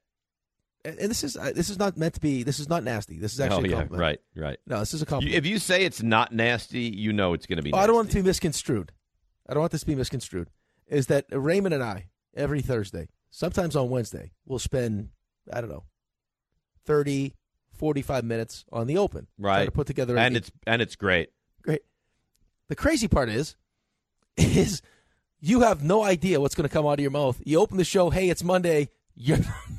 [0.85, 2.45] and and this is uh, this is not meant to be.
[2.45, 3.19] This is not nasty.
[3.19, 4.59] This is actually oh a yeah, right, right.
[4.67, 5.37] No, this is a You, compliment.
[5.37, 7.73] if you say it's not nasty, you know it's going to be.
[7.73, 7.83] Oh, Nasty.
[7.85, 8.93] I don't want it to be misconstrued.
[9.49, 10.49] I don't want this to be misconstrued.
[10.87, 15.09] Is that Raymond and I every Thursday, sometimes on Wednesday, we'll spend
[15.53, 15.83] I don't know,
[16.87, 17.35] 30,
[17.73, 20.17] 45 minutes on the open, right to put together.
[20.17, 21.31] and a, it's and it's great.
[21.63, 21.83] great.
[22.71, 23.57] The crazy part is,
[24.37, 24.81] is
[25.41, 27.41] you have no idea what's going to come out of your mouth.
[27.45, 28.89] You open the show, hey, it's Monday.
[29.17, 29.39] You're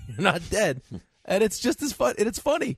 [0.10, 0.82] you're not dead,
[1.26, 2.14] and it's just as fun.
[2.20, 2.78] And it's funny.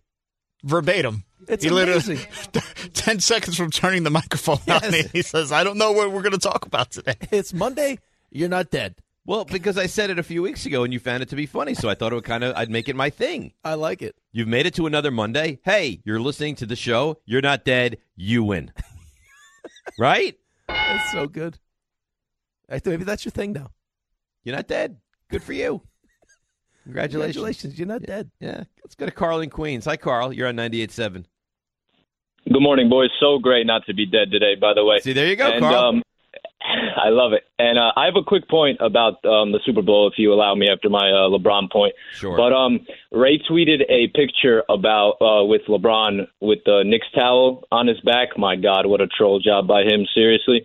[0.64, 1.24] Verbatim.
[1.50, 2.18] It's he amazing.
[2.18, 2.62] literally,
[2.94, 5.12] 10 seconds from turning the microphone on, Yes.
[5.12, 7.16] he says, I don't know what we're going to talk about today.
[7.32, 7.98] It's Monday.
[8.32, 8.96] You're not dead.
[9.26, 11.48] Well, because I said it a few weeks ago and you found it to be
[11.48, 13.52] funny, so I thought it would kind of I'd make it my thing.
[13.64, 14.16] I like it.
[14.32, 15.60] You've made it to another Monday.
[15.66, 17.18] Hey, you're listening to the show.
[17.26, 17.98] You're not dead.
[18.16, 18.72] You win.
[20.00, 20.36] Right?
[20.68, 21.58] That's so good.
[22.70, 23.72] I think maybe that's your thing now.
[24.44, 24.98] You're not dead.
[25.30, 25.82] Good for you.
[26.84, 27.36] Congratulations.
[27.36, 27.80] Congratulations.
[27.80, 28.32] You're not dead.
[28.40, 28.64] Yeah.
[28.84, 29.86] Let's go to Carl in Queens.
[29.86, 30.34] Hi, Carl.
[30.34, 31.26] You're on 98.7.
[32.52, 33.10] Good morning, boys.
[33.22, 35.00] So great not to be dead today, by the way.
[35.00, 35.76] See, there you go, and, Carl.
[35.76, 36.04] Um,
[36.64, 37.44] I love it.
[37.60, 40.56] And uh, I have a quick point about um, the Super Bowl, if you allow
[40.56, 41.94] me, after my uh, LeBron point.
[42.14, 42.38] Sure.
[42.38, 47.88] But um, Ray tweeted a picture about uh, with LeBron with the Knicks towel on
[47.88, 48.38] his back.
[48.38, 50.06] My God, what a troll job by him!
[50.14, 50.64] Seriously.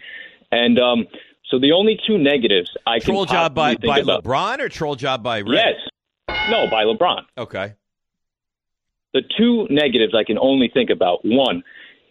[0.50, 1.06] And um,
[1.50, 4.94] so the only two negatives I troll can job by, by about, LeBron or troll
[4.94, 5.56] job by Ray?
[5.56, 5.74] Yes.
[6.50, 7.22] No, by LeBron.
[7.36, 7.74] Okay.
[9.14, 11.20] The two negatives I can only think about.
[11.24, 11.64] One,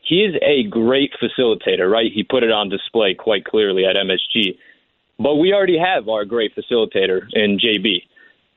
[0.07, 2.09] he is a great facilitator, right?
[2.13, 4.57] He put it on display quite clearly at MSG.
[5.19, 8.03] But we already have our great facilitator in JB.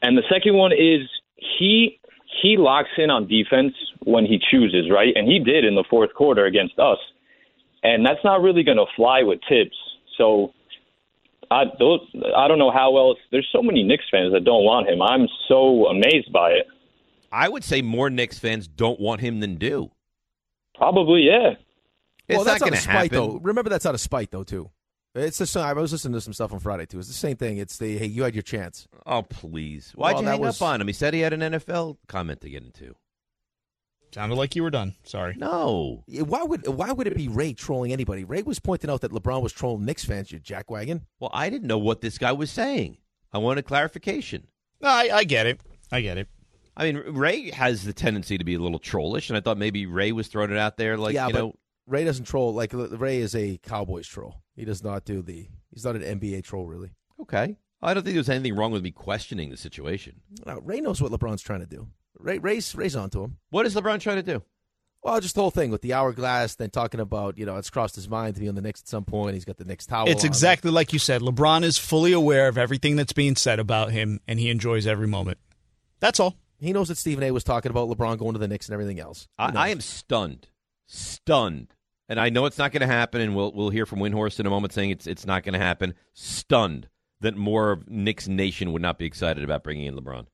[0.00, 1.98] And the second one is he
[2.40, 5.12] he locks in on defense when he chooses, right?
[5.16, 6.98] And he did in the fourth quarter against us.
[7.82, 9.76] And that's not really going to fly with Thibs.
[10.16, 10.52] So
[11.50, 12.00] I those,
[12.36, 13.18] I don't know how else.
[13.32, 15.02] There's so many Knicks fans that don't want him.
[15.02, 16.68] I'm so amazed by it.
[17.32, 19.90] I would say more Knicks fans don't want him than do.
[20.80, 21.50] Probably, yeah.
[22.26, 23.18] It's well, that's not out of spite, happen.
[23.18, 23.38] though.
[23.42, 24.70] Remember, that's out of spite, though, too.
[25.14, 25.64] It's the same.
[25.64, 27.00] I was listening to some stuff on Friday too.
[27.00, 27.58] It's the same thing.
[27.58, 28.86] It's the hey, you had your chance.
[29.04, 29.90] Oh please!
[29.96, 30.86] Why'd Well, you that hang was- up on him?
[30.86, 32.94] He said he had an NFL comment to get into.
[34.14, 34.94] Sounded like you were done.
[35.02, 35.34] Sorry.
[35.36, 36.04] No.
[36.06, 38.22] Why would why would it be Ray trolling anybody?
[38.22, 40.30] Ray was pointing out that LeBron was trolling Knicks fans.
[40.30, 41.02] You jackwagon.
[41.18, 42.96] Well, I didn't know what this guy was saying.
[43.32, 44.46] I wanted clarification.
[44.80, 45.60] No, I, I get it.
[45.90, 46.28] I get it.
[46.80, 49.84] I mean, Ray has the tendency to be a little trollish, and I thought maybe
[49.84, 51.54] Ray was throwing it out there, like yeah, you but know,
[51.86, 52.54] Ray doesn't troll.
[52.54, 54.40] Like Ray is a Cowboys troll.
[54.56, 55.46] He does not do the.
[55.70, 56.90] He's not an NBA troll, really.
[57.20, 57.56] okay.
[57.82, 60.20] I don't think there's anything wrong with me questioning the situation.
[60.46, 61.88] No, Ray knows what LeBron's trying to do.
[62.18, 63.36] Ray Ray's Ray's onto him.
[63.50, 64.42] What is LeBron trying to do?
[65.02, 67.94] Well, just the whole thing with the hourglass, then talking about you know it's crossed
[67.94, 69.34] his mind to be on the Knicks at some point.
[69.34, 70.08] He's got the Knicks towel.
[70.08, 70.28] It's on.
[70.28, 71.20] exactly like you said.
[71.20, 75.08] LeBron is fully aware of everything that's being said about him, and he enjoys every
[75.08, 75.38] moment.
[76.00, 76.36] That's all.
[76.60, 77.30] He knows that Stephen A.
[77.30, 79.26] was talking about LeBron going to the Knicks and everything else.
[79.38, 80.48] I, I am stunned,
[80.86, 81.74] stunned,
[82.08, 83.20] and I know it's not going to happen.
[83.20, 85.58] And we'll we'll hear from Windhorst in a moment saying it's it's not going to
[85.58, 85.94] happen.
[86.12, 86.88] Stunned
[87.20, 90.26] that more of Knicks Nation would not be excited about bringing in LeBron.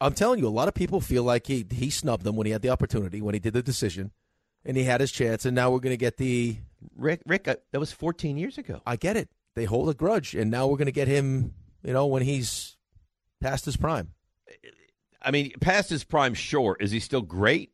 [0.00, 2.52] I'm telling you, a lot of people feel like he he snubbed them when he
[2.52, 4.10] had the opportunity, when he did the decision,
[4.64, 6.56] and he had his chance, and now we're going to get the.
[6.96, 8.80] Rick, Rick, uh, that was 14 years ago.
[8.86, 9.28] I get it.
[9.54, 11.54] They hold a grudge, and now we're going to get him.
[11.82, 12.76] You know, when he's
[13.40, 14.12] past his prime.
[15.22, 16.76] I mean, past his prime, sure.
[16.80, 17.72] Is he still great?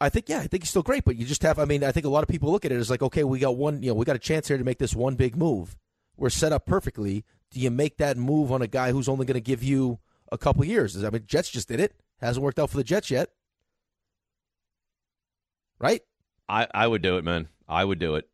[0.00, 1.58] I think yeah, I think he's still great, but you just have.
[1.58, 3.38] I mean, I think a lot of people look at it as like, okay, we
[3.38, 3.82] got one.
[3.82, 5.76] You know, we got a chance here to make this one big move.
[6.16, 7.24] We're set up perfectly.
[7.50, 9.98] Do you make that move on a guy who's only going to give you
[10.30, 11.02] a couple years?
[11.02, 11.94] I mean, Jets just did it.
[12.20, 13.30] Hasn't worked out for the Jets yet,
[15.78, 16.02] right?
[16.48, 17.48] I, I would do it, man.
[17.68, 18.28] I would do it.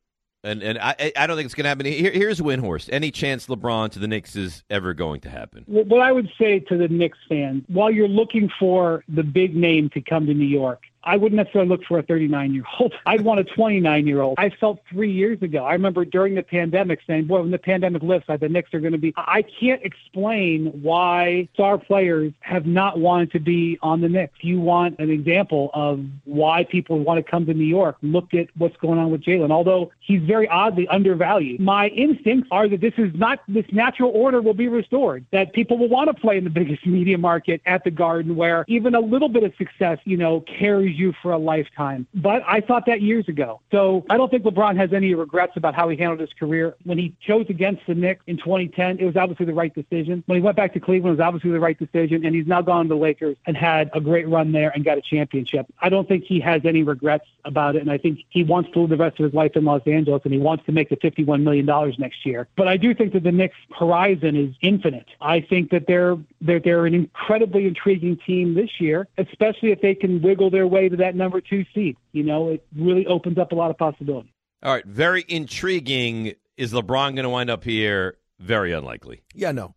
[0.44, 1.86] And and I I- don't think it's going to happen.
[1.86, 2.90] Here, here's Windhorst.
[2.92, 5.64] Any chance LeBron to the Knicks is ever going to happen?
[5.66, 9.88] What I would say to the Knicks fans, while you're looking for the big name
[9.90, 12.94] to come to New York, I wouldn't necessarily look for a 39 year old.
[13.06, 14.38] I'd want a 29 year old.
[14.38, 15.64] I felt three years ago.
[15.64, 18.92] I remember during the pandemic saying, boy, when the pandemic lifts, the Knicks are going
[18.92, 19.12] to be.
[19.16, 24.34] I can't explain why star players have not wanted to be on the Knicks.
[24.40, 27.96] You want an example of why people want to come to New York.
[28.02, 29.50] Look at what's going on with Jalen.
[29.50, 34.40] Although he's very oddly undervalued, my instincts are that this is not, this natural order
[34.40, 37.84] will be restored, that people will want to play in the biggest media market at
[37.84, 41.38] the Garden where even a little bit of success, you know, carries you for a
[41.38, 42.06] lifetime.
[42.14, 43.60] But I thought that years ago.
[43.70, 46.74] So I don't think LeBron has any regrets about how he handled his career.
[46.84, 50.22] When he chose against the Knicks in 2010, it was obviously the right decision.
[50.26, 52.24] When he went back to Cleveland, it was obviously the right decision.
[52.24, 54.98] And he's now gone to the Lakers and had a great run there and got
[54.98, 55.66] a championship.
[55.80, 57.82] I don't think he has any regrets about it.
[57.82, 60.22] And I think he wants to live the rest of his life in Los Angeles
[60.24, 61.66] and he wants to make the $51 million
[61.98, 62.48] next year.
[62.56, 65.06] But I do think that the Knicks horizon is infinite.
[65.20, 69.94] I think that they're, they're, they're an incredibly intriguing team this year, especially if they
[69.94, 71.96] can wiggle their way to that number two seed.
[72.12, 74.30] You know, it really opens up a lot of possibilities.
[74.62, 76.34] All right, very intriguing.
[76.56, 78.16] Is LeBron going to wind up here?
[78.38, 79.22] Very unlikely.
[79.34, 79.74] Yeah, no.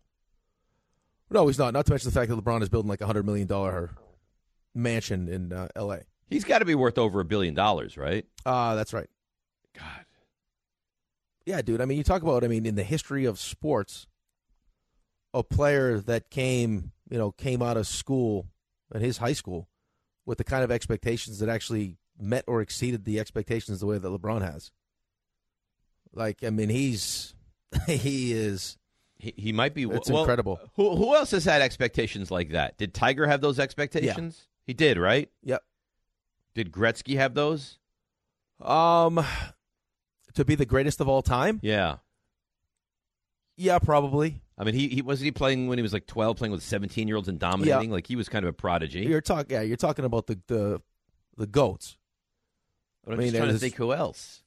[1.30, 1.74] No, he's not.
[1.74, 3.90] Not to mention the fact that LeBron is building like a hundred million dollar
[4.74, 6.02] mansion in uh, L.A.
[6.28, 8.24] He's got to be worth over a billion dollars, right?
[8.46, 9.08] Uh, that's right.
[9.76, 10.04] God.
[11.44, 11.80] Yeah, dude.
[11.80, 12.44] I mean, you talk about.
[12.44, 14.06] I mean, in the history of sports,
[15.34, 18.46] a player that came, you know, came out of school
[18.94, 19.68] at his high school
[20.28, 24.06] with the kind of expectations that actually met or exceeded the expectations the way that
[24.06, 24.70] LeBron has.
[26.12, 27.34] Like, I mean, he's
[27.86, 28.76] he is.
[29.18, 29.84] He, he might be.
[29.84, 30.60] It's well, incredible.
[30.76, 32.76] Who who else has had expectations like that?
[32.76, 34.46] Did Tiger have those expectations?
[34.64, 35.30] He did, right?
[35.42, 35.64] Yep.
[36.54, 37.78] Did Gretzky have those?
[38.60, 39.24] Um,
[40.34, 41.58] to be the greatest of all time.
[41.62, 41.96] Yeah.
[43.56, 44.42] Yeah, probably.
[44.58, 47.06] I mean, he, he wasn't he playing when he was like twelve, playing with seventeen
[47.06, 47.90] year olds and dominating.
[47.90, 49.00] Like he was kind of a prodigy.
[49.00, 49.50] You're talking.
[49.50, 50.82] Yeah, you're talking about the the
[51.36, 51.96] the goats.
[53.04, 54.42] But I'm I mean, just trying to think who else.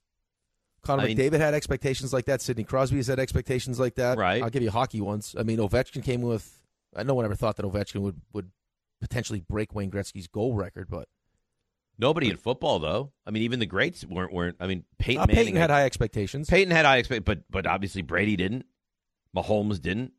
[0.84, 2.41] Connor I mean- McDavid had expectations like that.
[2.41, 4.17] Sidney Crosby has had expectations like that.
[4.17, 4.41] Right.
[4.41, 5.36] I'll give you hockey ones.
[5.38, 6.60] I mean, Ovechkin came with.
[6.95, 8.52] I no one ever thought that Ovechkin would would
[9.00, 11.08] potentially break Wayne Gretzky's goal record, but
[12.02, 13.12] Nobody in football though.
[13.28, 14.58] I mean, even the greats weren't weren't.
[14.60, 16.50] I mean, Peyton uh, Peyton had high expectations.
[16.50, 18.65] Peyton had high expect, but but obviously Brady didn't.
[19.35, 20.13] Mahomes didn't.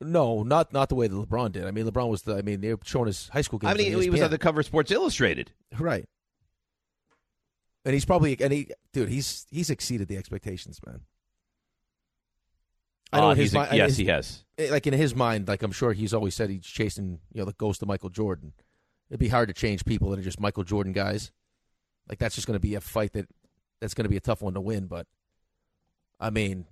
[0.00, 1.64] No, not not the way that LeBron did.
[1.64, 2.36] I mean, LeBron was the.
[2.36, 3.72] I mean, they were showing his high school games.
[3.72, 5.52] I mean, he, was on the cover of Sports Illustrated.
[5.78, 6.06] right.
[7.84, 11.00] And he's probably and he, dude, he's he's exceeded the expectations, man.
[13.12, 14.44] I know Uh, his mind, yes, his- he has.
[14.58, 17.44] eh, Like in his mind, like I'm sure he's always said he's chasing, you know,
[17.44, 18.52] the ghost of Michael Jordan.
[19.08, 21.30] It'd be hard to change people that are just Michael Jordan guys.
[22.08, 23.28] Like that's just going to be a fight that
[23.80, 24.86] that's going to be a tough one to win.
[24.88, 25.06] But
[26.18, 26.66] I mean,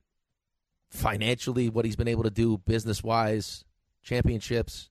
[0.95, 3.65] financially, what he's been able to do, business wise,
[4.03, 4.91] championships,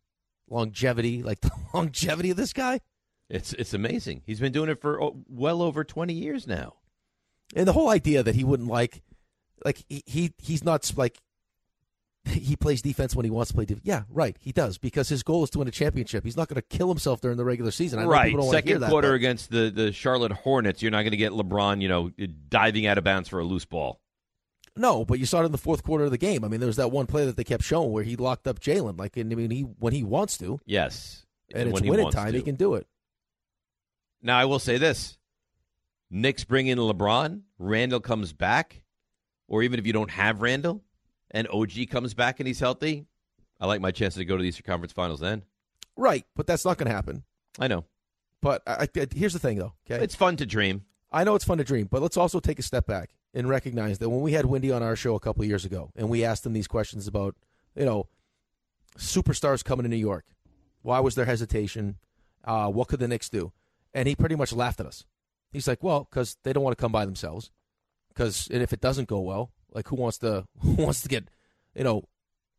[0.50, 2.80] longevity, like the longevity of this guy.
[3.30, 4.22] It's it's amazing.
[4.26, 6.76] He's been doing it for oh, well over twenty years now.
[7.56, 9.02] And the whole idea that he wouldn't like,
[9.64, 11.20] like he, he he's not like
[12.26, 13.86] he plays defense when he wants to play defense.
[13.86, 14.36] Yeah, right.
[14.40, 16.24] He does because his goal is to win a championship.
[16.24, 18.00] He's not going to kill himself during the regular season.
[18.00, 18.32] I right.
[18.32, 21.12] don't want hear Second that, quarter but- against the the Charlotte Hornets, you're not going
[21.12, 22.12] to get LeBron, you know,
[22.50, 24.00] diving out of bounds for a loose ball.
[24.76, 26.44] No, but you saw it in the fourth quarter of the game.
[26.44, 28.60] I mean, there was that one play that they kept showing where he locked up
[28.60, 28.98] Jalen.
[28.98, 32.10] Like, and I mean, he when he wants to, Yes, and it's when he winning
[32.12, 32.38] time, to.
[32.38, 32.88] he can do it.
[34.22, 35.18] Now I will say this:
[36.10, 38.82] Knicks bring in LeBron, Randle comes back,
[39.48, 40.84] or even if you don't have Randle,
[41.30, 43.06] and OG comes back and he's healthy,
[43.60, 45.20] I like my chances to go to the Eastern Conference Finals.
[45.20, 45.44] Then
[45.96, 47.24] Right, but that's not going to happen.
[47.60, 47.86] I know
[48.42, 49.74] But I, I, here's the thing, though.
[49.86, 50.86] Okay, it's fun to dream.
[51.12, 54.00] I know it's fun to dream, but let's also take a step back and recognize
[54.00, 56.46] that when we had Wendy on our show a couple years ago, and we asked
[56.46, 57.36] him these questions about,
[57.76, 58.08] you know,
[58.98, 60.26] superstars coming to New York,
[60.82, 61.98] why was there hesitation?
[62.44, 63.52] Uh, what could the Knicks do?
[63.94, 65.06] And he pretty much laughed at us.
[65.52, 67.52] He's like, well, because they don't want to come by themselves.
[68.10, 71.30] Because if it doesn't go well, like who wants to who wants to get,
[71.76, 72.04] you know,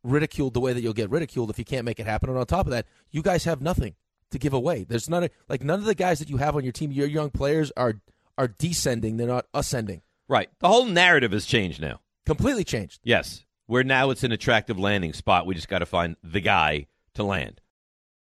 [0.03, 2.29] ridiculed the way that you'll get ridiculed if you can't make it happen?
[2.29, 3.95] And on top of that, you guys have nothing
[4.31, 4.85] to give away.
[4.85, 7.07] There's none of like none of the guys that you have on your team, your
[7.07, 8.01] young players are
[8.39, 9.17] are descending.
[9.17, 10.03] They're not ascending.
[10.29, 12.01] Right, the whole narrative has changed now.
[12.25, 13.01] Completely changed.
[13.05, 15.47] Yes, where now it's an attractive landing spot.
[15.47, 17.61] We just got to find the guy to land.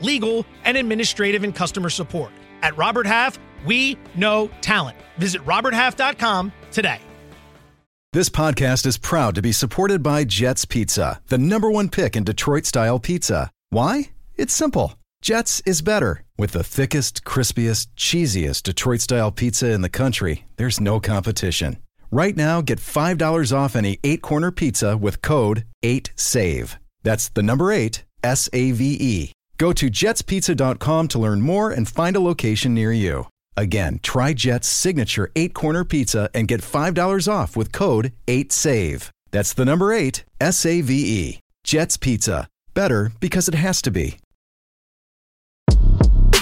[0.00, 2.32] legal, and administrative and customer support.
[2.62, 4.98] At Robert Half, we know talent.
[5.18, 7.00] Visit RobertHalf.com today.
[8.12, 12.24] This podcast is proud to be supported by Jets Pizza, the number one pick in
[12.24, 13.50] Detroit style pizza.
[13.68, 14.10] Why?
[14.36, 14.94] It's simple.
[15.20, 16.24] Jets is better.
[16.38, 21.76] With the thickest, crispiest, cheesiest Detroit style pizza in the country, there's no competition.
[22.10, 26.76] Right now, get $5 off any eight corner pizza with code 8SAVE.
[27.02, 29.32] That's the number eight, S A V E.
[29.58, 33.28] Go to jetspizza.com to learn more and find a location near you.
[33.56, 39.10] Again, try Jet's signature eight corner pizza and get $5 off with code 8SAVE.
[39.30, 41.40] That's the number eight, S A V E.
[41.64, 42.48] Jet's Pizza.
[42.74, 44.18] Better because it has to be.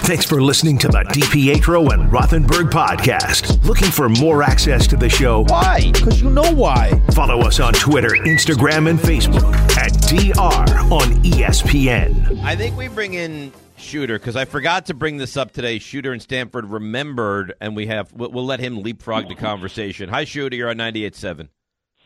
[0.05, 3.65] Thanks for listening to the DiPietro and Rothenberg podcast.
[3.65, 5.45] Looking for more access to the show?
[5.45, 5.93] Why?
[5.95, 7.01] Because you know why.
[7.13, 9.45] Follow us on Twitter, Instagram, and Facebook
[9.79, 12.43] at DR on ESPN.
[12.43, 15.79] I think we bring in Shooter because I forgot to bring this up today.
[15.79, 20.09] Shooter and Stanford remembered, and we have we'll, we'll let him leapfrog the conversation.
[20.11, 20.55] Hi, Shooter.
[20.57, 21.49] You're on 98.7.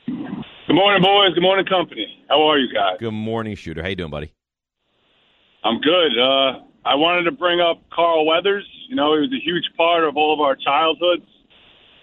[0.07, 1.35] Good morning, boys.
[1.35, 2.07] Good morning, company.
[2.29, 2.97] How are you guys?
[3.01, 3.83] Good morning, Shooter.
[3.83, 4.33] How you doing, buddy?
[5.64, 6.16] I'm good.
[6.18, 8.64] Uh, I wanted to bring up Carl Weathers.
[8.89, 11.27] You know, he was a huge part of all of our childhoods.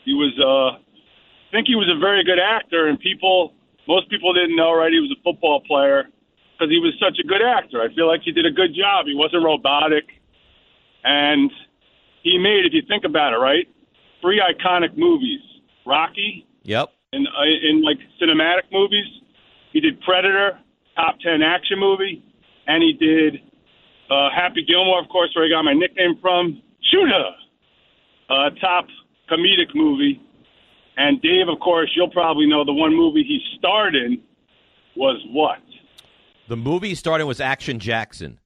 [0.03, 3.54] He was, uh, I think he was a very good actor, and people,
[3.87, 4.91] most people didn't know, right?
[4.91, 6.05] He was a football player
[6.53, 7.81] because he was such a good actor.
[7.81, 9.05] I feel like he did a good job.
[9.05, 10.05] He wasn't robotic,
[11.03, 11.51] and
[12.23, 13.67] he made, if you think about it, right,
[14.21, 15.41] three iconic movies:
[15.85, 16.89] Rocky, Yep.
[17.13, 19.05] in uh, in like cinematic movies.
[19.73, 20.57] He did Predator,
[20.95, 22.23] top ten action movie,
[22.67, 23.41] and he did
[24.09, 26.61] uh, Happy Gilmore, of course, where I got my nickname from.
[26.91, 27.29] Shooter,
[28.29, 28.85] uh, top
[29.29, 30.21] comedic movie.
[30.97, 34.21] And Dave, of course, you'll probably know the one movie he starred in
[34.95, 35.59] was what?
[36.47, 38.39] The movie he starred in was Action Jackson.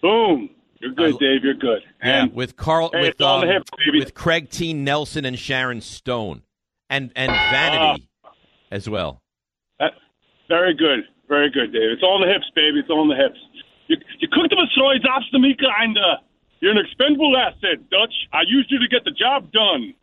[0.00, 0.50] Boom.
[0.80, 1.44] You're good, Dave.
[1.44, 1.82] You're good.
[2.02, 4.00] Yeah, And with Carl, Hey, with the um, baby.
[4.00, 4.74] with Craig T.
[4.74, 6.42] Nelson and Sharon Stone,
[6.90, 8.08] and and Vanity
[8.72, 9.22] as well.
[9.78, 9.92] That,
[10.48, 11.04] very good.
[11.28, 11.90] Very good, Dave.
[11.92, 12.80] It's all in the hips, baby.
[12.80, 13.38] It's all in the hips.
[13.86, 14.94] You, you cooked him a soy
[15.38, 16.16] Mika, and uh,
[16.60, 18.12] you're an expendable asset, Dutch.
[18.32, 19.94] I used you to get the job done.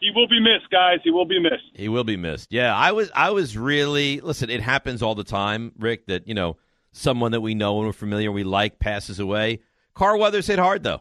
[0.00, 0.98] He will be missed, guys.
[1.04, 1.64] He will be missed.
[1.74, 2.52] He will be missed.
[2.52, 4.50] Yeah, I was I was really listen.
[4.50, 6.06] It happens all the time, Rick.
[6.06, 6.56] That you know
[6.92, 9.60] someone that we know and we're familiar, we like, passes away.
[9.94, 11.00] Carl Weathers hit hard though.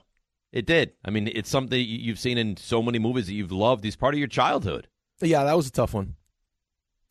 [0.52, 0.93] It did.
[1.04, 3.84] I mean, it's something you- you've seen in so many movies that you've loved.
[3.84, 4.88] He's part of your childhood.
[5.22, 6.16] Yeah, that was a tough one.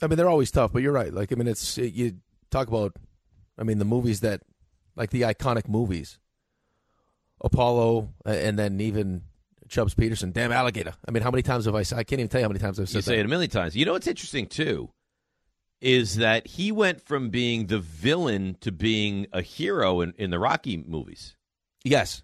[0.03, 1.12] I mean, they're always tough, but you're right.
[1.12, 2.16] Like, I mean, it's you
[2.51, 2.97] talk about.
[3.59, 4.43] I mean, the movies that,
[4.97, 6.18] like the iconic movies,
[7.41, 9.22] Apollo, and then even
[9.69, 10.33] Chubbs Peterson.
[10.33, 10.95] Damn alligator.
[11.07, 11.83] I mean, how many times have I?
[11.83, 13.21] said I can't even tell you how many times I've said You say that.
[13.21, 13.77] it a million times.
[13.77, 14.91] You know what's interesting too
[15.81, 20.39] is that he went from being the villain to being a hero in, in the
[20.39, 21.37] Rocky movies.
[21.85, 22.23] Yes.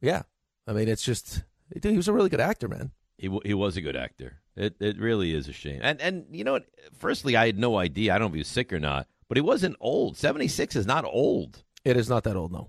[0.00, 0.22] Yeah,
[0.66, 1.42] I mean, it's just
[1.74, 2.92] dude, he was a really good actor, man.
[3.18, 4.40] He w- he was a good actor.
[4.54, 5.80] It it really is a shame.
[5.82, 6.66] And and you know what?
[6.98, 8.14] Firstly, I had no idea.
[8.14, 10.16] I don't know if he was sick or not, but he wasn't old.
[10.16, 11.64] Seventy six is not old.
[11.84, 12.68] It is not that old, no.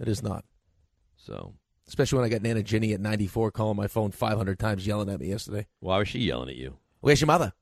[0.00, 0.44] It is not.
[1.16, 1.54] So,
[1.92, 5.20] especially when I got Nana Ginny at 94 calling my phone 500 times, yelling at
[5.20, 5.66] me yesterday.
[5.80, 6.78] Why was she yelling at you?
[7.00, 7.52] Where's your mother?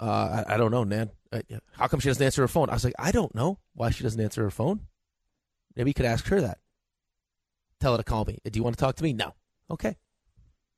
[0.00, 1.10] Uh, I, I don't know, Nan.
[1.32, 1.42] Uh,
[1.76, 2.70] how come she doesn't answer her phone?
[2.70, 4.80] I was like, I don't know why she doesn't answer her phone.
[5.76, 6.58] Maybe you could ask her that.
[7.78, 8.38] Tell her to call me.
[8.44, 9.12] Do you want to talk to me?
[9.12, 9.34] No.
[9.70, 9.96] Okay.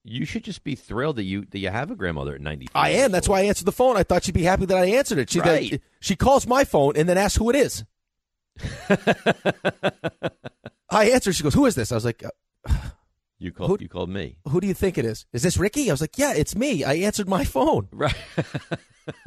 [0.04, 2.68] You should just be thrilled that you that you have a grandmother at ninety.
[2.74, 3.12] I am.
[3.12, 3.96] That's why I answered the phone.
[3.96, 5.30] I thought she'd be happy that I answered it.
[5.30, 5.80] She Right.
[6.00, 7.84] she calls my phone and then asks who it is.
[10.90, 11.32] I answer.
[11.32, 12.30] She goes, "Who is this?" I was like, uh,
[13.42, 14.36] You called Who- you called me.
[14.48, 15.24] "Who do you think it is?
[15.32, 17.88] Is this Ricky?" I was like, "Yeah, it's me." I answered my phone.
[17.92, 18.14] Right.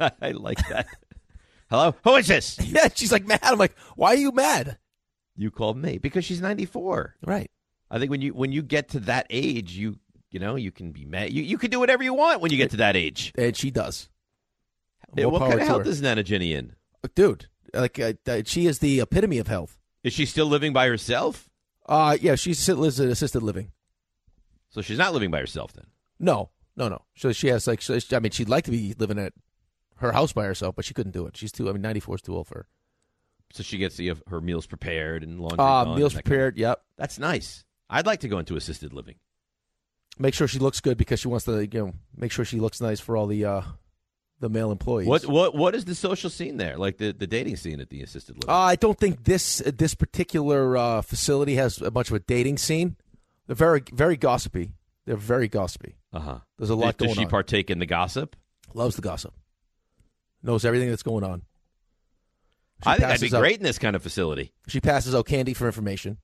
[0.22, 0.86] I like that.
[1.68, 1.96] Hello?
[2.04, 2.56] Who is this?
[2.60, 3.40] Yeah, she's like mad.
[3.42, 4.78] I'm like, "Why are you mad?"
[5.36, 7.16] You called me because she's 94.
[7.26, 7.50] Right.
[7.90, 9.98] I think when you when you get to that age, you
[10.30, 11.32] you know, you can be mad.
[11.32, 13.32] You you can do whatever you want when you get to that age.
[13.36, 14.08] And she does.
[15.16, 15.90] More what kind of health her.
[15.90, 16.74] is Nana Jenny in?
[17.16, 17.48] dude?
[17.72, 19.76] Like, uh, uh, she is the epitome of health.
[20.04, 21.48] Is she still living by herself?
[21.86, 23.72] Uh yeah, she lives in assisted living.
[24.70, 25.86] So she's not living by herself then.
[26.18, 27.02] No, no, no.
[27.16, 29.32] So she has like, so I mean, she'd like to be living at
[29.98, 31.36] her house by herself, but she couldn't do it.
[31.36, 31.68] She's too.
[31.68, 32.66] I mean, 94 is too old for her.
[33.52, 36.24] So she gets the, her meals prepared and laundry Uh, done meals that kind of-
[36.24, 36.58] prepared.
[36.58, 36.82] Yep.
[36.96, 37.64] That's nice.
[37.88, 39.16] I'd like to go into assisted living.
[40.18, 42.80] Make sure she looks good because she wants to, you know, make sure she looks
[42.80, 43.62] nice for all the uh
[44.44, 45.08] the male employees.
[45.08, 46.76] What what what is the social scene there?
[46.76, 48.50] Like the, the dating scene at the assisted living?
[48.50, 52.58] Uh, I don't think this this particular uh, facility has a much of a dating
[52.58, 52.96] scene.
[53.46, 54.72] They're very very gossipy.
[55.06, 55.96] They're very gossipy.
[56.12, 56.38] Uh huh.
[56.58, 57.30] There's a lot Does going she on.
[57.30, 58.36] partake in the gossip?
[58.74, 59.34] Loves the gossip.
[60.42, 61.42] Knows everything that's going on.
[62.82, 64.52] She I think that'd be out- great in this kind of facility.
[64.68, 66.18] She passes out candy for information.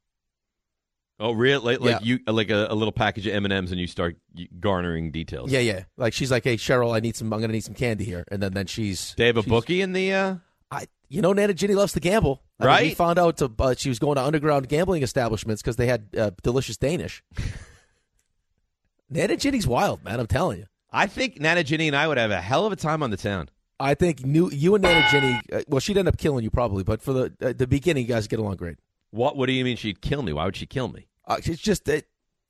[1.20, 1.76] Oh, really?
[1.76, 1.98] Like, like Yeah.
[2.02, 4.16] you, like a, a little package of M and M's, and you start
[4.58, 5.52] garnering details.
[5.52, 5.84] Yeah, yeah.
[5.98, 7.32] Like she's like, "Hey, Cheryl, I need some.
[7.32, 9.82] I'm going to need some candy here." And then then she's They have a bookie
[9.82, 10.12] in the.
[10.12, 10.34] Uh...
[10.70, 12.42] I, you know, Nana Ginny loves to gamble.
[12.58, 15.76] I mean, we found out to, uh, she was going to underground gambling establishments because
[15.76, 17.22] they had uh, delicious Danish.
[19.10, 20.20] Nana Ginny's wild, man.
[20.20, 20.66] I'm telling you.
[20.92, 23.16] I think Nana Ginny and I would have a hell of a time on the
[23.16, 23.48] town.
[23.80, 25.40] I think new, you and Nana Ginny.
[25.52, 28.08] Uh, well, she'd end up killing you probably, but for the uh, the beginning, you
[28.08, 28.76] guys get along great.
[29.10, 30.32] What What do you mean she'd kill me?
[30.32, 31.08] Why would she kill me?
[31.26, 32.04] Uh, it's just that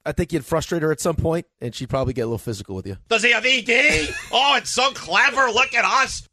[0.04, 2.74] I think you'd frustrate her at some point, and she'd probably get a little physical
[2.74, 2.96] with you.
[3.08, 4.08] Does he have ED?
[4.32, 5.50] Oh, it's so clever.
[5.52, 6.26] Look at us.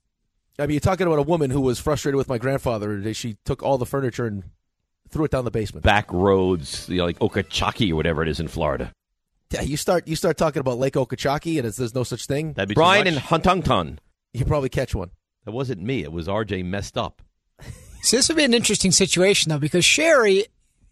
[0.60, 3.14] I mean, you're talking about a woman who was frustrated with my grandfather.
[3.14, 4.44] She took all the furniture and
[5.10, 5.84] threw it down the basement.
[5.84, 8.92] Back roads, you know, like Okachaki or whatever it is in Florida.
[9.52, 12.54] Yeah, you start you start talking about Lake Okeechobee, and it's, there's no such thing.
[12.54, 14.00] That'd be Brian Brian and and Huntington.
[14.34, 15.12] You probably catch one.
[15.46, 16.04] That wasn't me.
[16.04, 17.22] It was RJ messed up.
[18.02, 20.46] So this would be an interesting situation though, because Sherry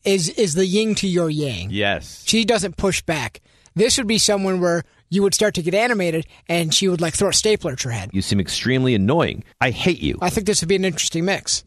[0.05, 1.69] is is the yin to your yang.
[1.71, 2.23] Yes.
[2.25, 3.41] She doesn't push back.
[3.75, 7.13] This would be someone where you would start to get animated, and she would like
[7.13, 8.09] throw a stapler at your head.
[8.13, 9.43] You seem extremely annoying.
[9.61, 10.17] I hate you.
[10.21, 11.63] I think this would be an interesting mix.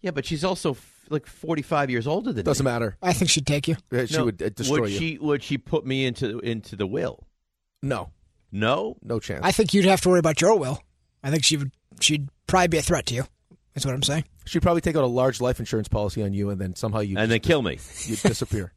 [0.00, 2.70] Yeah, but she's also f- like 45 years older than Doesn't me.
[2.70, 2.96] matter.
[3.02, 3.76] I think she'd take you.
[3.92, 4.98] Uh, She No, would uh, destroy would you.
[4.98, 7.26] She, would she put me into into the will?
[7.82, 8.10] No,
[8.52, 8.96] No?
[9.02, 9.40] no chance.
[9.44, 10.80] I think you'd have to worry about your will.
[11.22, 11.72] I think she would.
[12.00, 13.24] She'd probably be a threat to you.
[13.74, 14.24] That's what I'm saying.
[14.48, 17.18] She'd probably take out a large life insurance policy on you, and then somehow you
[17.18, 17.78] And then kill me.
[18.06, 18.72] You disappear.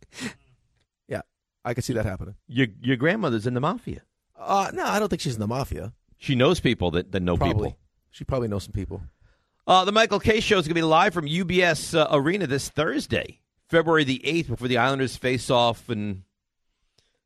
[1.08, 1.22] yeah,
[1.64, 2.36] I could see that happening.
[2.48, 4.02] Your your grandmother's in the mafia.
[4.38, 5.94] Uh, no, I don't think she's in the mafia.
[6.18, 7.70] She knows people that, that know Probably.
[7.70, 7.78] people.
[8.10, 9.02] She probably knows some people.
[9.66, 12.70] Uh, the Michael Kay Show is going to be live from UBS uh, Arena this
[12.70, 16.24] Thursday, February the 8th, before the Islanders face off and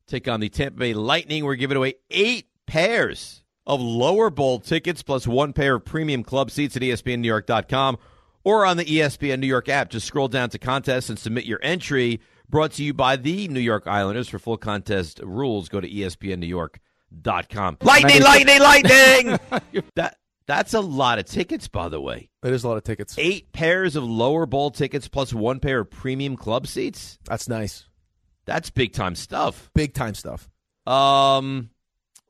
[0.06, 1.44] take on the Tampa Bay Lightning.
[1.44, 6.50] We're giving away eight pairs of lower bowl tickets plus one pair of premium club
[6.50, 7.98] seats at ESPNNewYork.com
[8.46, 9.90] or on the ESPN New York app.
[9.90, 12.20] Just scroll down to contests and submit your entry.
[12.48, 14.28] Brought to you by the New York Islanders.
[14.28, 17.78] For full contest rules, go to ESPNNewYork.com.
[17.82, 19.38] Lightning, lightning, lightning!
[19.96, 22.30] that that's a lot of tickets, by the way.
[22.44, 23.16] It is a lot of tickets.
[23.18, 27.18] Eight pairs of lower bowl tickets plus one pair of premium club seats.
[27.24, 27.88] That's nice.
[28.44, 29.72] That's big time stuff.
[29.74, 30.48] Big time stuff.
[30.86, 31.70] Um,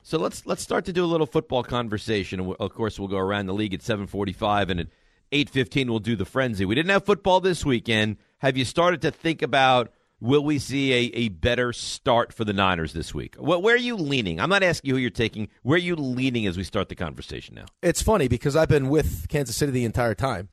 [0.03, 2.55] so let's let's start to do a little football conversation.
[2.59, 4.81] Of course, we'll go around the league at seven forty-five and.
[4.81, 4.89] It,
[5.33, 6.65] 8:15 we'll do the frenzy.
[6.65, 8.17] We didn't have football this weekend.
[8.39, 12.53] Have you started to think about will we see a, a better start for the
[12.53, 13.37] Niners this week?
[13.37, 14.41] Where are you leaning?
[14.41, 15.49] I'm not asking you who you're taking.
[15.63, 17.67] Where are you leaning as we start the conversation now?
[17.83, 20.49] It's funny because I've been with Kansas City the entire time,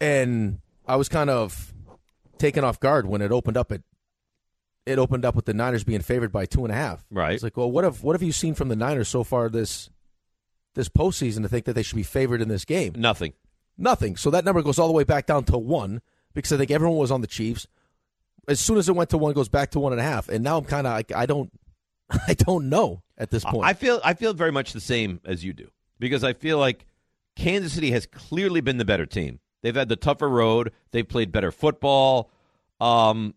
[0.00, 1.72] and I was kind of
[2.38, 3.82] taken off guard when it opened up at
[4.84, 7.04] it opened up with the Niners being favored by two and a half.
[7.08, 7.34] Right.
[7.34, 9.90] It's like, well, what have what have you seen from the Niners so far this
[10.74, 12.94] this postseason to think that they should be favored in this game?
[12.96, 13.34] Nothing.
[13.78, 14.16] Nothing.
[14.16, 16.02] So that number goes all the way back down to one
[16.34, 17.66] because I think everyone was on the Chiefs.
[18.48, 20.28] As soon as it went to one, it goes back to one and a half,
[20.28, 21.52] and now I'm kind of like I don't
[22.28, 23.64] I don't know at this point.
[23.64, 26.86] I feel I feel very much the same as you do because I feel like
[27.36, 29.40] Kansas City has clearly been the better team.
[29.62, 30.72] They've had the tougher road.
[30.90, 32.30] They've played better football.
[32.80, 33.34] Um,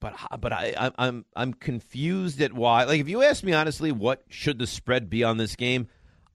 [0.00, 2.84] but but I, I I'm I'm confused at why.
[2.84, 5.88] Like if you ask me honestly, what should the spread be on this game?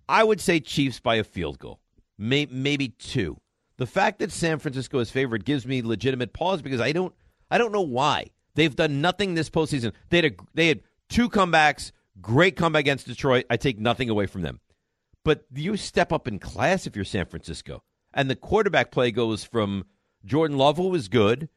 [0.07, 1.79] I would say Chiefs by a field goal,
[2.17, 3.37] May, maybe two.
[3.77, 7.13] The fact that San Francisco is favored gives me legitimate pause because I don't
[7.51, 9.91] I don't know why they've done nothing this postseason.
[10.09, 11.91] They had a, they had two comebacks,
[12.21, 13.45] great comeback against Detroit.
[13.49, 14.59] I take nothing away from them,
[15.23, 19.43] but you step up in class if you're San Francisco, and the quarterback play goes
[19.43, 19.85] from
[20.23, 21.49] Jordan Love, who was good,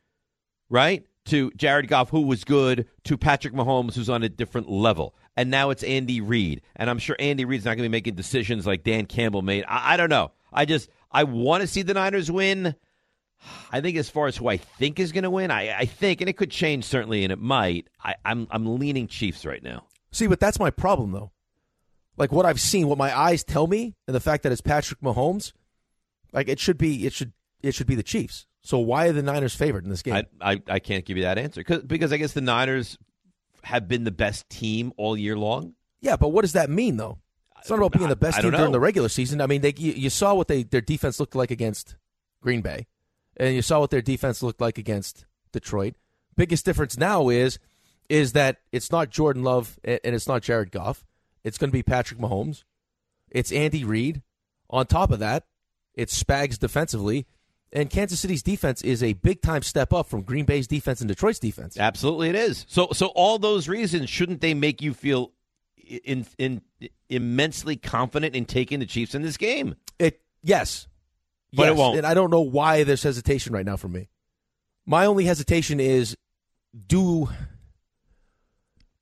[0.68, 5.14] right, to Jared Goff, who was good, to Patrick Mahomes, who's on a different level.
[5.38, 6.62] And now it's Andy Reid.
[6.74, 9.64] And I'm sure Andy Reid's not going to be making decisions like Dan Campbell made.
[9.68, 10.32] I, I don't know.
[10.52, 12.74] I just, I want to see the Niners win.
[13.70, 16.20] I think as far as who I think is going to win, I, I think,
[16.20, 17.86] and it could change certainly, and it might.
[18.02, 19.84] I, I'm, I'm leaning Chiefs right now.
[20.10, 21.30] See, but that's my problem though.
[22.16, 25.00] Like what I've seen, what my eyes tell me, and the fact that it's Patrick
[25.02, 25.52] Mahomes,
[26.32, 27.32] like it should be, it should,
[27.62, 28.48] it should be the Chiefs.
[28.60, 30.14] So why are the Niners favored in this game?
[30.14, 32.98] I, I, I can't give you that answer Cause, because I guess the Niners
[33.68, 35.74] have been the best team all year long.
[36.00, 37.18] Yeah, but what does that mean though?
[37.60, 39.42] It's not about being the best team during the regular season.
[39.42, 41.96] I mean, they you, you saw what they their defense looked like against
[42.40, 42.86] Green Bay,
[43.36, 45.96] and you saw what their defense looked like against Detroit.
[46.34, 47.58] Biggest difference now is
[48.08, 51.04] is that it's not Jordan Love and and it's not Jared Goff.
[51.44, 52.64] It's going to be Patrick Mahomes.
[53.30, 54.22] It's Andy Reid.
[54.70, 55.44] On top of that,
[55.94, 57.26] it's Spags defensively,
[57.72, 61.08] and Kansas City's defense is a big time step up from Green Bay's defense and
[61.08, 61.78] Detroit's defense.
[61.78, 62.64] Absolutely, it is.
[62.68, 65.32] So, so all those reasons shouldn't they make you feel
[65.76, 66.62] in, in
[67.08, 69.74] immensely confident in taking the Chiefs in this game?
[69.98, 70.88] It yes,
[71.52, 71.98] But it won't.
[71.98, 74.08] And I don't know why there's hesitation right now for me.
[74.86, 76.16] My only hesitation is
[76.86, 77.28] do,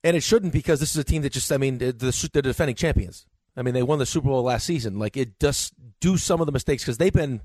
[0.03, 2.43] and it shouldn't because this is a team that just I mean the, the, the
[2.43, 3.27] defending champions.
[3.57, 4.99] I mean they won the Super Bowl last season.
[4.99, 7.41] Like it does do some of the mistakes because they've been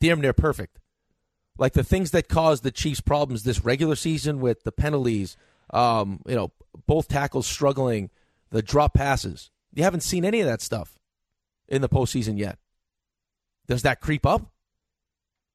[0.00, 0.78] damn near perfect.
[1.58, 5.36] Like the things that caused the Chiefs problems this regular season with the penalties,
[5.70, 6.52] um, you know,
[6.86, 8.10] both tackles struggling,
[8.50, 9.50] the drop passes.
[9.74, 10.98] You haven't seen any of that stuff
[11.68, 12.58] in the postseason yet.
[13.66, 14.52] Does that creep up?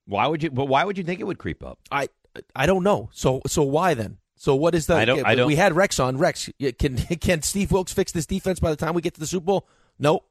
[0.06, 0.52] Why would you?
[0.52, 1.80] But why would you think it would creep up?
[1.90, 2.10] I
[2.56, 3.10] I don't know.
[3.14, 4.18] So so why then?
[4.36, 4.96] So what is the?
[4.96, 6.18] I don't- I don't- We had Rex on.
[6.18, 9.28] Rex, can can Steve Wilks fix this defense by the time we get to the
[9.28, 9.68] Super Bowl?
[9.98, 10.28] Nope.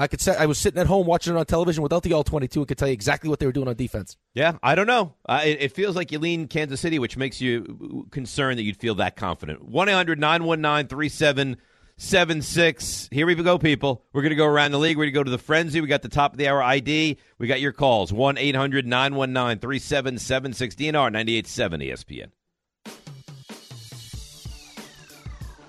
[0.00, 2.24] I could say I was sitting at home watching it on television without the all
[2.24, 4.16] twenty two and could tell you exactly what they were doing on defense.
[4.32, 5.12] Yeah, I don't know.
[5.28, 8.78] Uh, it, it feels like you lean Kansas City, which makes you concerned that you'd
[8.78, 9.62] feel that confident.
[9.62, 13.08] 1 800 919 3776.
[13.12, 14.02] Here we go, people.
[14.14, 14.96] We're going to go around the league.
[14.96, 15.82] We're going to go to the frenzy.
[15.82, 17.18] We got the top of the hour ID.
[17.36, 20.76] We got your calls 1 800 919 3776.
[20.76, 22.30] DNR 987 ESPN.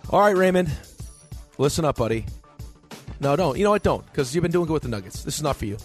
[0.09, 0.71] All right, Raymond,
[1.57, 2.25] listen up, buddy.
[3.21, 3.55] No, don't.
[3.55, 3.83] You know what?
[3.83, 5.23] Don't, because you've been doing good with the Nuggets.
[5.23, 5.77] This is not for you.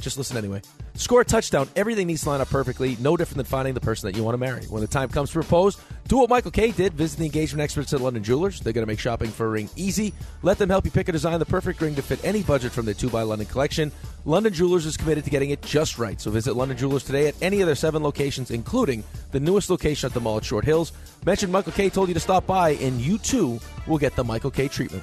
[0.00, 0.62] Just listen anyway.
[0.94, 1.68] Score a touchdown.
[1.74, 2.96] Everything needs to line up perfectly.
[3.00, 4.64] No different than finding the person that you want to marry.
[4.66, 5.76] When the time comes to propose,
[6.06, 6.94] do what Michael Kay did.
[6.94, 8.60] Visit the engagement experts at London Jewelers.
[8.60, 10.14] They're going to make shopping for a ring easy.
[10.42, 12.84] Let them help you pick a design the perfect ring to fit any budget from
[12.84, 13.90] their 2 by London collection.
[14.24, 16.20] London Jewelers is committed to getting it just right.
[16.20, 19.02] So visit London Jewelers today at any of their seven locations, including
[19.32, 20.92] the newest location at the mall at Short Hills.
[21.26, 23.58] Mention Michael Kay told you to stop by, and you too
[23.88, 25.02] will get the Michael Kay treatment.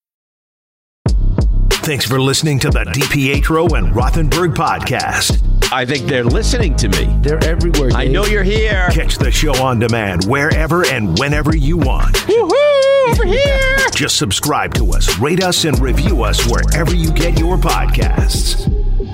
[1.83, 5.41] Thanks for listening to the DiPietro and Rothenberg podcast.
[5.73, 7.05] I think they're listening to me.
[7.21, 7.89] They're everywhere.
[7.95, 8.87] I know you're here.
[8.91, 12.17] Catch the show on demand wherever and whenever you want.
[12.17, 13.09] Woohoo!
[13.09, 13.77] Over here.
[13.95, 18.61] Just subscribe to us, rate us, and review us wherever you get your podcasts.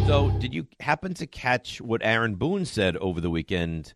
[0.05, 3.93] So, did you happen to catch what Aaron Boone said over the weekend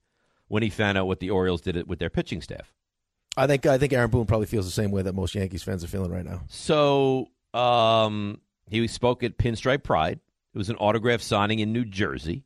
[0.47, 2.74] when he found out what the Orioles did with their pitching staff?
[3.36, 5.84] I think I think Aaron Boone probably feels the same way that most Yankees fans
[5.84, 6.43] are feeling right now.
[6.47, 8.39] So, um,
[8.72, 10.19] he spoke at Pinstripe Pride.
[10.53, 12.45] It was an autograph signing in New Jersey,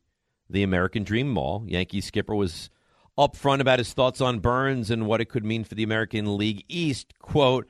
[0.50, 1.64] the American Dream Mall.
[1.66, 2.68] Yankee skipper was
[3.16, 6.64] upfront about his thoughts on Burnes and what it could mean for the American League
[6.68, 7.14] East.
[7.18, 7.68] Quote,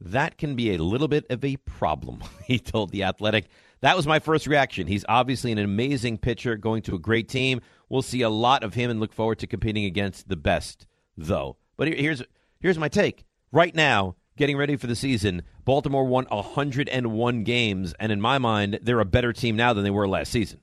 [0.00, 3.46] that can be a little bit of a problem, he told The Athletic.
[3.80, 4.86] That was my first reaction.
[4.86, 7.60] He's obviously an amazing pitcher, going to a great team.
[7.88, 10.86] We'll see a lot of him and look forward to competing against the best,
[11.16, 11.56] though.
[11.76, 12.22] But here's
[12.60, 13.24] here's my take.
[13.52, 18.78] Right now, getting ready for the season, Baltimore won 101 games, and in my mind,
[18.82, 20.60] they're a better team now than they were last season.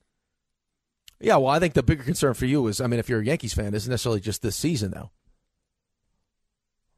[1.20, 3.26] Yeah, well, I think the bigger concern for you is, I mean, if you're a
[3.26, 5.12] Yankees fan, isn't necessarily just this season though,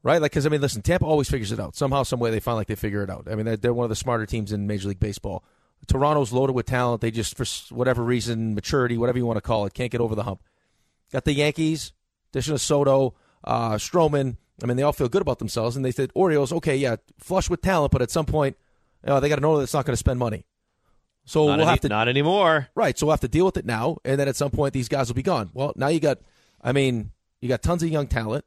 [0.02, 0.20] right?
[0.20, 2.30] Like, because I mean, listen, Tampa always figures it out somehow, some way.
[2.30, 3.28] They find like they figure it out.
[3.30, 5.44] I mean, they're, they're one of the smarter teams in Major League Baseball.
[5.86, 7.00] Toronto's loaded with talent.
[7.00, 10.14] They just, for whatever reason, maturity, whatever you want to call it, can't get over
[10.14, 10.42] the hump.
[11.12, 11.92] Got the Yankees,
[12.32, 13.14] addition of Soto,
[13.44, 14.36] uh, Stroman.
[14.62, 17.48] I mean, they all feel good about themselves, and they said Orioles, okay, yeah, flush
[17.48, 18.56] with talent, but at some point,
[19.04, 20.44] you know, they got to know that it's not going to spend money.
[21.24, 22.98] So not we'll any, have to not anymore, right?
[22.98, 25.08] So we'll have to deal with it now, and then at some point, these guys
[25.08, 25.50] will be gone.
[25.52, 26.18] Well, now you got,
[26.62, 28.44] I mean, you got tons of young talent.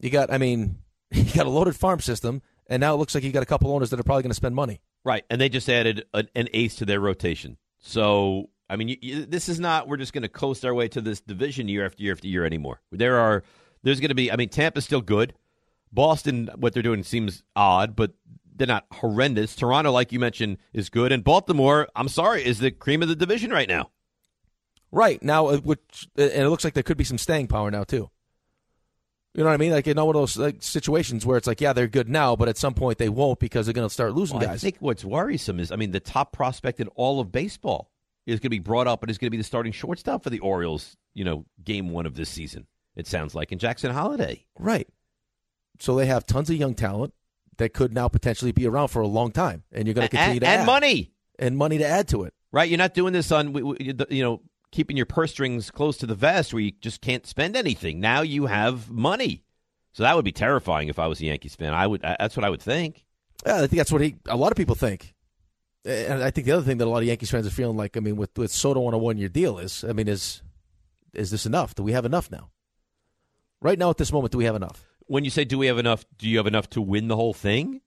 [0.00, 0.78] You got, I mean,
[1.10, 3.72] you got a loaded farm system, and now it looks like you got a couple
[3.72, 4.80] owners that are probably going to spend money.
[5.04, 7.58] Right, and they just added an, an ace to their rotation.
[7.78, 10.88] So, I mean, you, you, this is not we're just going to coast our way
[10.88, 12.80] to this division year after year after year anymore.
[12.90, 13.44] There are
[13.86, 14.32] there's going to be.
[14.32, 15.34] I mean, Tampa's still good.
[15.92, 18.12] Boston, what they're doing seems odd, but
[18.54, 19.54] they're not horrendous.
[19.54, 23.14] Toronto, like you mentioned, is good, and Baltimore, I'm sorry, is the cream of the
[23.16, 23.90] division right now.
[24.90, 27.84] Right now, uh, which and it looks like there could be some staying power now
[27.84, 28.10] too.
[29.34, 29.72] You know what I mean?
[29.72, 32.48] Like in one of those like, situations where it's like, yeah, they're good now, but
[32.48, 34.64] at some point they won't because they're going to start losing well, guys.
[34.64, 37.90] I think what's worrisome is, I mean, the top prospect in all of baseball
[38.24, 40.30] is going to be brought up and is going to be the starting shortstop for
[40.30, 40.96] the Orioles.
[41.12, 42.66] You know, game one of this season.
[42.96, 44.46] It sounds like in Jackson Holliday.
[44.58, 44.88] Right.
[45.78, 47.12] So they have tons of young talent
[47.58, 50.36] that could now potentially be around for a long time, and you're going to continue
[50.36, 50.66] and, to and add.
[50.66, 52.34] money and money to add to it.
[52.52, 52.68] Right.
[52.68, 54.40] You're not doing this on you know
[54.72, 58.00] keeping your purse strings close to the vest where you just can't spend anything.
[58.00, 59.44] Now you have money.
[59.92, 61.72] So that would be terrifying if I was a Yankees fan.
[61.72, 62.02] I would.
[62.02, 63.04] That's what I would think.
[63.46, 65.14] Yeah, I think that's what he, a lot of people think.
[65.84, 67.96] And I think the other thing that a lot of Yankees fans are feeling like,
[67.96, 70.42] I mean, with, with Soto on a one year deal is, I mean, is
[71.14, 71.74] is this enough?
[71.74, 72.50] Do we have enough now?
[73.60, 74.84] Right now, at this moment, do we have enough?
[75.06, 77.34] When you say do we have enough, do you have enough to win the whole
[77.34, 77.80] thing?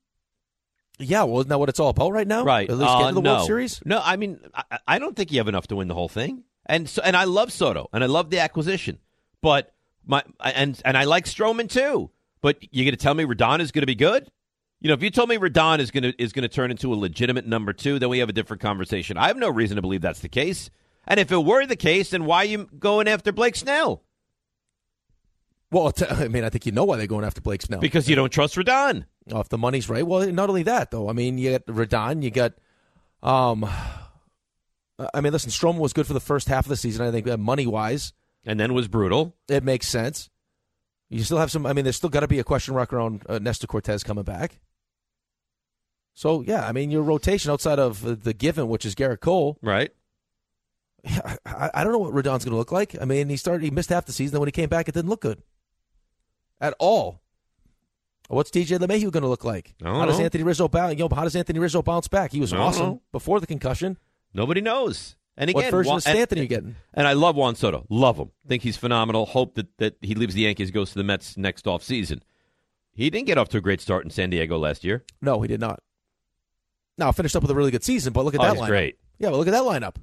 [0.99, 2.43] Yeah, well, isn't that what it's all about right now?
[2.43, 2.69] Right.
[2.69, 3.33] At least uh, get to the no.
[3.35, 3.81] World Series?
[3.85, 6.43] No, I mean, I, I don't think you have enough to win the whole thing.
[6.65, 8.99] And so, and I love Soto, and I love the acquisition,
[9.41, 9.73] but
[10.05, 12.11] my and and I like Stroman too.
[12.41, 14.29] But you're going to tell me Rodon is going to be good?
[14.79, 16.93] You know, if you told me Rodon is going to is going to turn into
[16.93, 19.17] a legitimate number two, then we have a different conversation.
[19.17, 20.69] I have no reason to believe that's the case.
[21.07, 24.03] And if it were the case, then why are you going after Blake Snell?
[25.71, 28.15] Well, I mean, I think you know why they're going after Blake Snell because you
[28.15, 29.05] don't trust Rodon.
[29.31, 31.09] Oh, if the money's right, well, not only that though.
[31.09, 32.53] I mean, you got Rodon, you got,
[33.21, 33.69] um,
[35.13, 37.05] I mean, listen, Stroman was good for the first half of the season.
[37.05, 38.13] I think money wise,
[38.45, 39.35] and then was brutal.
[39.47, 40.29] It makes sense.
[41.09, 41.65] You still have some.
[41.65, 44.23] I mean, there's still got to be a question mark around uh, Nestor Cortes coming
[44.23, 44.59] back.
[46.15, 49.57] So yeah, I mean, your rotation outside of uh, the given, which is Gerrit Cole,
[49.61, 49.91] right?
[51.03, 52.93] Yeah, I, I don't know what Rodon's going to look like.
[52.99, 54.33] I mean, he started, he missed half the season.
[54.33, 55.41] Then when he came back, it didn't look good
[56.61, 57.21] at all.
[58.27, 59.73] What's DJ LeMahieu going to look like?
[59.83, 60.25] How does know.
[60.25, 60.93] Anthony Rizzo bounce?
[60.93, 62.31] You know, how does Anthony Rizzo bounce back?
[62.31, 63.01] He was awesome know.
[63.11, 63.97] before the concussion.
[64.33, 65.15] Nobody knows.
[65.35, 66.75] And again, What version Juan- of Stanton are you getting?
[66.93, 67.85] And I love Juan Soto.
[67.89, 68.29] Love him.
[68.47, 69.25] Think he's phenomenal.
[69.25, 72.21] Hope that, that he leaves the Yankees, goes to the Mets next off season.
[72.93, 75.05] He didn't get off to a great start in San Diego last year.
[75.21, 75.81] No, he did not.
[76.97, 78.67] Now finished up with a really good season, but look at Oh, that lineup.
[78.67, 78.97] great.
[79.17, 79.95] Yeah, but look at that lineup.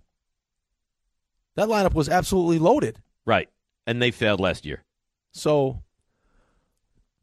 [1.54, 3.00] That lineup was absolutely loaded.
[3.24, 3.48] Right.
[3.86, 4.82] And they failed last year.
[5.32, 5.82] So,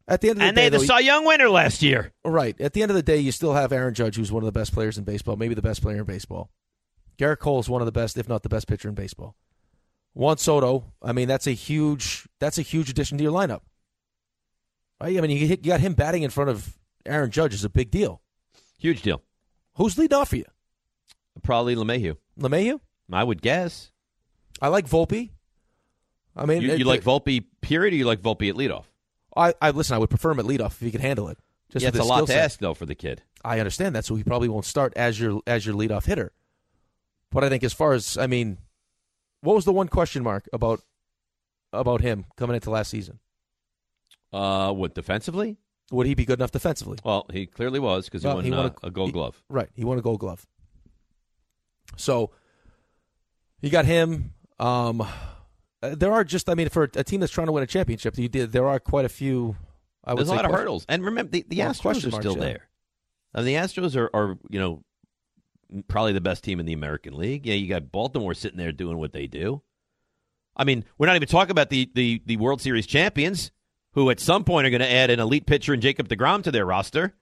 [0.06, 2.12] At the end of the and day, they had the Cy Young winner last year.
[2.24, 2.60] Right.
[2.60, 4.58] At the end of the day, you still have Aaron Judge, who's one of the
[4.58, 6.50] best players in baseball, maybe the best player in baseball.
[7.18, 9.34] Gerrit Cole is one of the best, if not the best pitcher in baseball.
[10.12, 13.60] Juan Soto, I mean, that's a huge that's a huge addition to your lineup.
[15.00, 15.16] Right?
[15.16, 16.76] I mean, you, you got him batting in front of
[17.06, 18.20] Aaron Judge is a big deal.
[18.78, 19.22] Huge deal.
[19.76, 20.44] Who's leading off for you?
[21.42, 22.16] Probably LeMahieu.
[22.38, 22.80] LeMahieu?
[23.12, 23.90] I would guess.
[24.60, 25.30] I like Volpe.
[26.36, 28.84] I mean, you, it- like Volpe period, or you like Volpe at leadoff?
[29.36, 29.94] I, I listen.
[29.94, 31.38] I would prefer him at leadoff if he could handle it.
[31.70, 32.44] Just yeah, it's a lot skill to set.
[32.44, 33.22] ask though for the kid.
[33.44, 36.32] I understand that, so he probably won't start as your as your leadoff hitter.
[37.30, 38.58] But I think as far as I mean,
[39.40, 40.80] what was the one question mark about
[41.72, 43.18] about him coming into last season?
[44.32, 45.56] Uh, what defensively?
[45.90, 46.98] Would he be good enough defensively?
[47.04, 49.12] Well, he clearly was because he, Well, won, he won uh, a- a, Gold he-
[49.12, 49.42] Glove.
[49.48, 50.46] Right, he won a Gold Glove.
[51.96, 52.30] So
[53.60, 54.32] you got him.
[54.58, 55.06] Um,
[55.84, 58.16] Uh, there are just, I mean, for a team that's trying to win a championship,
[58.18, 58.52] you did.
[58.52, 59.56] There are quite a few.
[60.04, 62.20] I would There's a say lot of hurdles, and remember the, the Well, Astros are
[62.20, 62.44] still yeah.
[62.44, 62.68] there.
[63.34, 64.82] And the Astros are, are, you know,
[65.88, 67.46] probably the best team in the American League.
[67.46, 69.62] Yeah, you got Baltimore sitting there doing what they do.
[70.56, 73.50] I mean, we're not even talking about the the, the World Series champions,
[73.92, 76.52] who at some point are going to add an elite pitcher in Jacob Degrom to
[76.52, 77.14] their roster.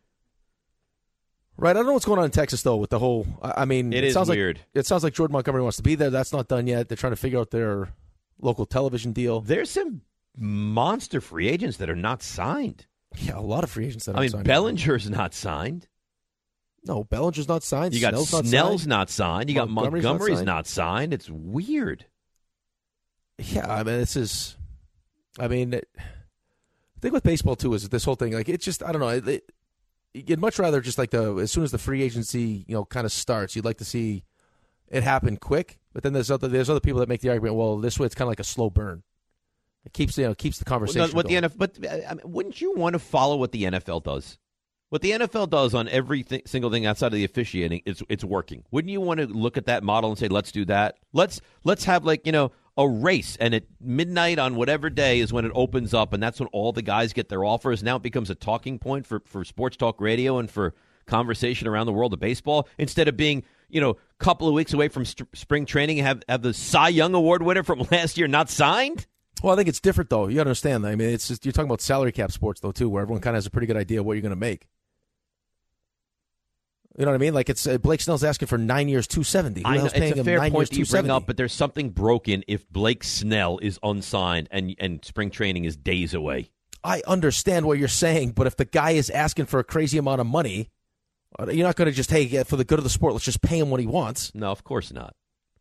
[1.57, 1.71] Right.
[1.71, 3.27] I don't know what's going on in Texas though with the whole.
[3.43, 4.59] I I mean, It is sounds weird.
[4.59, 6.11] Like, it sounds like Jordan Montgomery wants to be there.
[6.11, 6.89] That's not done yet.
[6.89, 7.89] They're trying to figure out their
[8.43, 9.41] local television deal.
[9.41, 10.03] There's some
[10.37, 12.87] monster free agents that are not signed.
[13.17, 14.47] Yeah, a lot of free agents that I mean, signed.
[14.47, 15.89] Bellinger's not signed.
[16.85, 17.95] No, Bellinger's not signed.
[17.95, 18.89] You got Snell's not Snell's signed.
[18.89, 19.49] not signed.
[19.49, 20.47] You got Montgomery's not signed.
[20.47, 21.15] not signed.
[21.15, 22.07] It's weird.
[23.39, 24.57] Yeah, I mean, this is.
[25.39, 28.33] I mean, it, the thing with baseball too is this whole thing.
[28.33, 29.09] Like, it's just I don't know.
[29.09, 29.53] It, it,
[30.15, 33.05] you'd much rather just like the as soon as the free agency you know kind
[33.07, 34.25] of starts, you'd like to see
[34.89, 35.79] it happen quick.
[35.93, 37.57] But then there's other there's other people that make the argument.
[37.57, 39.03] Well, this way it's kind of like a slow burn.
[39.85, 41.01] It keeps you know keeps the conversation.
[41.01, 41.51] Well, what the going.
[41.51, 44.39] NFL, but uh, I mean, wouldn't you want to follow what the NFL does?
[44.91, 48.25] What the NFL does on every thi- single thing outside of the officiating, it's it's
[48.25, 48.65] working.
[48.71, 50.97] Wouldn't you want to look at that model and say, let's do that?
[51.13, 55.33] Let's let's have like you know a race, and at midnight on whatever day is
[55.33, 57.83] when it opens up, and that's when all the guys get their offers.
[57.83, 60.75] Now it becomes a talking point for for sports talk radio and for
[61.07, 64.73] conversation around the world of baseball instead of being you know a couple of weeks
[64.73, 68.19] away from st- spring training and have have the Cy Young Award winner from last
[68.19, 69.07] year not signed.
[69.43, 70.29] Well, I think it's different though.
[70.29, 70.87] You got to understand.
[70.87, 73.35] I mean, it's just you're talking about salary cap sports though too, where everyone kind
[73.35, 74.69] of has a pretty good idea of what you're going to make.
[76.99, 77.33] You know what I mean?
[77.33, 79.63] Like it's uh, Blake Snell's asking for nine years, two seventy.
[79.65, 81.91] I know, paying it's a him fair nine point you bring up, but there's something
[81.91, 86.51] broken if Blake Snell is unsigned and and spring training is days away.
[86.85, 90.21] I understand what you're saying, but if the guy is asking for a crazy amount
[90.21, 90.69] of money,
[91.41, 93.59] you're not going to just hey for the good of the sport, let's just pay
[93.59, 94.35] him what he wants.
[94.35, 95.15] No, of course not.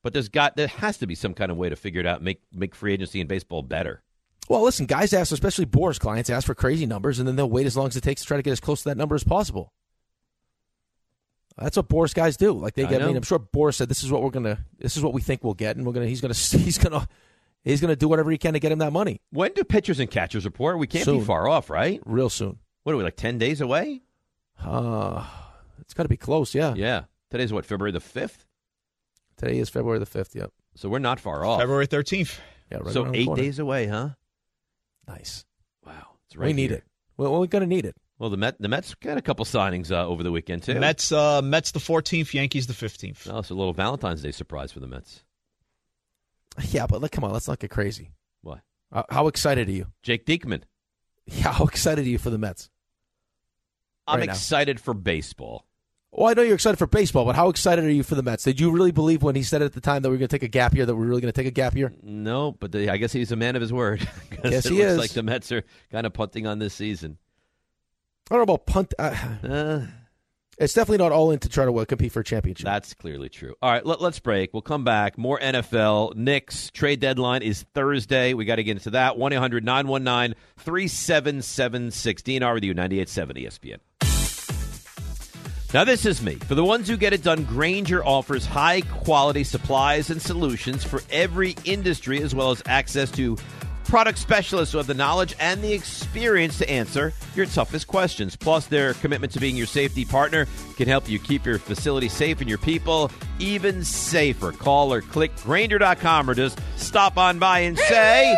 [0.03, 2.22] But there's got there has to be some kind of way to figure it out,
[2.22, 4.01] make make free agency in baseball better.
[4.49, 7.67] Well, listen, guys ask, especially Boras clients, ask for crazy numbers, and then they'll wait
[7.67, 9.24] as long as it takes to try to get as close to that number as
[9.24, 9.72] possible.
[11.57, 12.53] That's what Boras guys do.
[12.53, 13.01] Like they I get.
[13.01, 13.17] I, mean, know.
[13.17, 14.65] I'm sure Boras said, "This is what we're gonna.
[14.80, 16.07] This is what we think we'll get, and we're gonna.
[16.07, 16.34] He's gonna.
[16.63, 17.07] He's gonna.
[17.63, 19.22] He's gonna do whatever he can to get him that money.
[19.30, 20.80] When do pitchers and catchers report?
[20.80, 22.01] We can't be far off, right?
[22.05, 22.57] Real soon.
[22.84, 24.01] What are we like ten days away?
[24.59, 25.28] Uh
[25.92, 26.56] it's got to be close.
[26.56, 26.74] Yeah.
[26.74, 27.04] Yeah.
[27.32, 28.46] Today's what February the fifth.
[29.36, 30.34] Today is February the fifth.
[30.34, 30.50] Yep.
[30.76, 31.60] So we're not far off.
[31.60, 32.39] February 13th.
[32.72, 32.78] Yeah.
[32.78, 33.42] Right so around the eight corner.
[33.44, 34.10] days away, huh?
[35.06, 35.44] Nice.
[35.86, 36.12] Wow.
[36.28, 36.78] It's we need here.
[36.78, 36.84] it.
[37.18, 37.98] Well, we're gonna need it.
[38.20, 40.80] Well, the Met the Mets got a couple signings uh, over the weekend too.
[40.80, 43.30] Mets, uh, Mets the 14th, Yankees the 15th.
[43.30, 45.24] Oh, it's a little Valentine's Day surprise for the Mets.
[46.70, 48.12] Yeah, but like, come on, let's not get crazy.
[48.44, 48.62] What?
[48.94, 49.88] Uh, how excited are you?
[50.04, 50.62] Jake Diekman.
[51.26, 52.70] Yeah, how excited are you for the Mets?
[54.08, 54.32] I'm Right now.
[54.34, 55.66] excited for baseball.
[56.14, 58.43] Well, I know you're excited for baseball, but how excited are you for the Mets?
[58.43, 60.36] Did you really believe when he said at the time that we are going to
[60.36, 61.93] take a gap year that we're really going to take a gap year?
[62.03, 64.07] No, but the, I guess he's a man of his word.
[64.43, 64.97] Yes, it he looks is.
[64.97, 67.18] Like the Mets are kind of punting on this season.
[68.30, 68.93] I don't know about punt.
[68.97, 69.82] Uh, Uh,
[70.57, 72.66] it's definitely not all in to try to uh, compete for a championship.
[72.66, 73.55] that's clearly true.
[73.62, 74.51] All right, let, us break.
[74.51, 75.18] We'll come back.
[75.18, 76.16] More NFL.
[76.16, 78.34] Knicks trade deadline is Thursday.
[78.34, 79.18] We got to get into that.
[79.18, 82.22] 1 800 919 3776.
[82.24, 83.78] DNR with you, 9870 ESPN.
[85.74, 86.36] Now, this is me.
[86.36, 91.01] For the ones who get it done, Grainger offers high quality supplies and solutions for
[91.09, 93.38] every industry, as well as access to
[93.86, 98.36] product specialists who have the knowledge and the experience to answer your toughest questions.
[98.36, 100.45] Plus, their commitment to being your safety partner
[100.76, 103.09] can help you keep your facility safe and your people
[103.39, 104.51] even safer.
[104.51, 108.38] Call or click Grainger.com or just stop on by and say.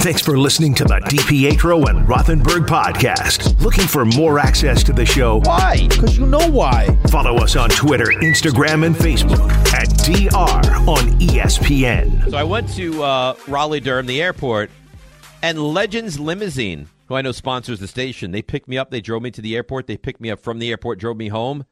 [0.00, 3.60] Thanks for listening to the DiPietro and Rothenberg podcast.
[3.60, 5.40] Looking for more access to the show?
[5.40, 5.86] Why?
[5.88, 6.96] Because you know why.
[7.08, 9.40] Follow us on Twitter, Instagram, and Facebook
[9.74, 12.30] at DR on ESPN.
[12.30, 14.70] So I went to uh, Raleigh Durham, the airport,
[15.42, 18.30] and Legends Limousine who I know sponsors the station.
[18.30, 18.90] They picked me up.
[18.90, 19.86] They drove me to the airport.
[19.86, 21.64] They picked me up from the airport, drove me home.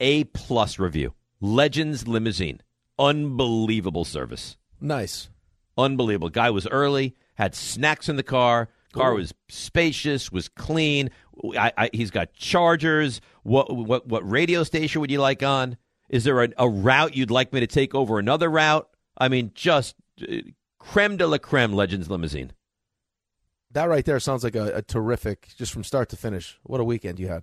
[0.00, 1.14] A plus review.
[1.40, 2.60] Legends Limousine.
[2.98, 4.56] Unbelievable service.
[4.80, 5.28] Nice.
[5.76, 6.28] Unbelievable.
[6.28, 8.68] Guy was early, had snacks in the car.
[8.92, 9.16] Car Ooh.
[9.16, 11.10] was spacious, was clean.
[11.58, 13.20] I, I, he's got chargers.
[13.42, 15.76] What, what what radio station would you like on?
[16.08, 18.88] Is there a, a route you'd like me to take over another route?
[19.18, 20.36] I mean, just uh,
[20.78, 22.52] creme de la creme Legends Limousine.
[23.72, 26.58] That right there sounds like a, a terrific, just from start to finish.
[26.62, 27.42] What a weekend you had.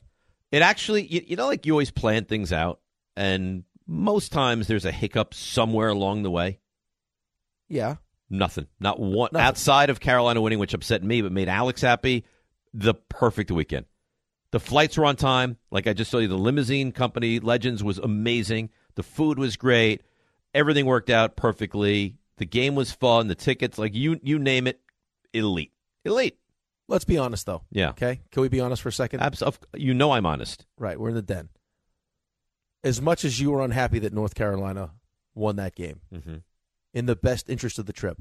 [0.51, 2.79] It actually, you, you know, like you always plan things out,
[3.17, 6.59] and most times there's a hiccup somewhere along the way.
[7.67, 7.97] Yeah.
[8.31, 8.67] Nothing.
[8.79, 9.35] Not one.
[9.35, 12.23] Outside of Carolina winning, which upset me, but made Alex happy,
[12.73, 13.85] the perfect weekend.
[14.51, 15.57] The flights were on time.
[15.69, 18.69] Like I just told you, the limousine company, Legends, was amazing.
[18.95, 20.01] The food was great.
[20.53, 22.15] Everything worked out perfectly.
[22.37, 23.27] The game was fun.
[23.27, 24.79] The tickets, like you, you name it,
[25.33, 25.73] elite.
[26.05, 26.37] Elite.
[26.87, 27.63] Let's be honest, though.
[27.69, 27.89] Yeah.
[27.89, 28.21] Okay.
[28.31, 29.19] Can we be honest for a second?
[29.19, 29.81] Absolutely.
[29.81, 30.65] You know I'm honest.
[30.77, 30.99] Right.
[30.99, 31.49] We're in the den.
[32.83, 34.91] As much as you were unhappy that North Carolina
[35.35, 36.37] won that game, mm-hmm.
[36.93, 38.17] In the best interest of the trip,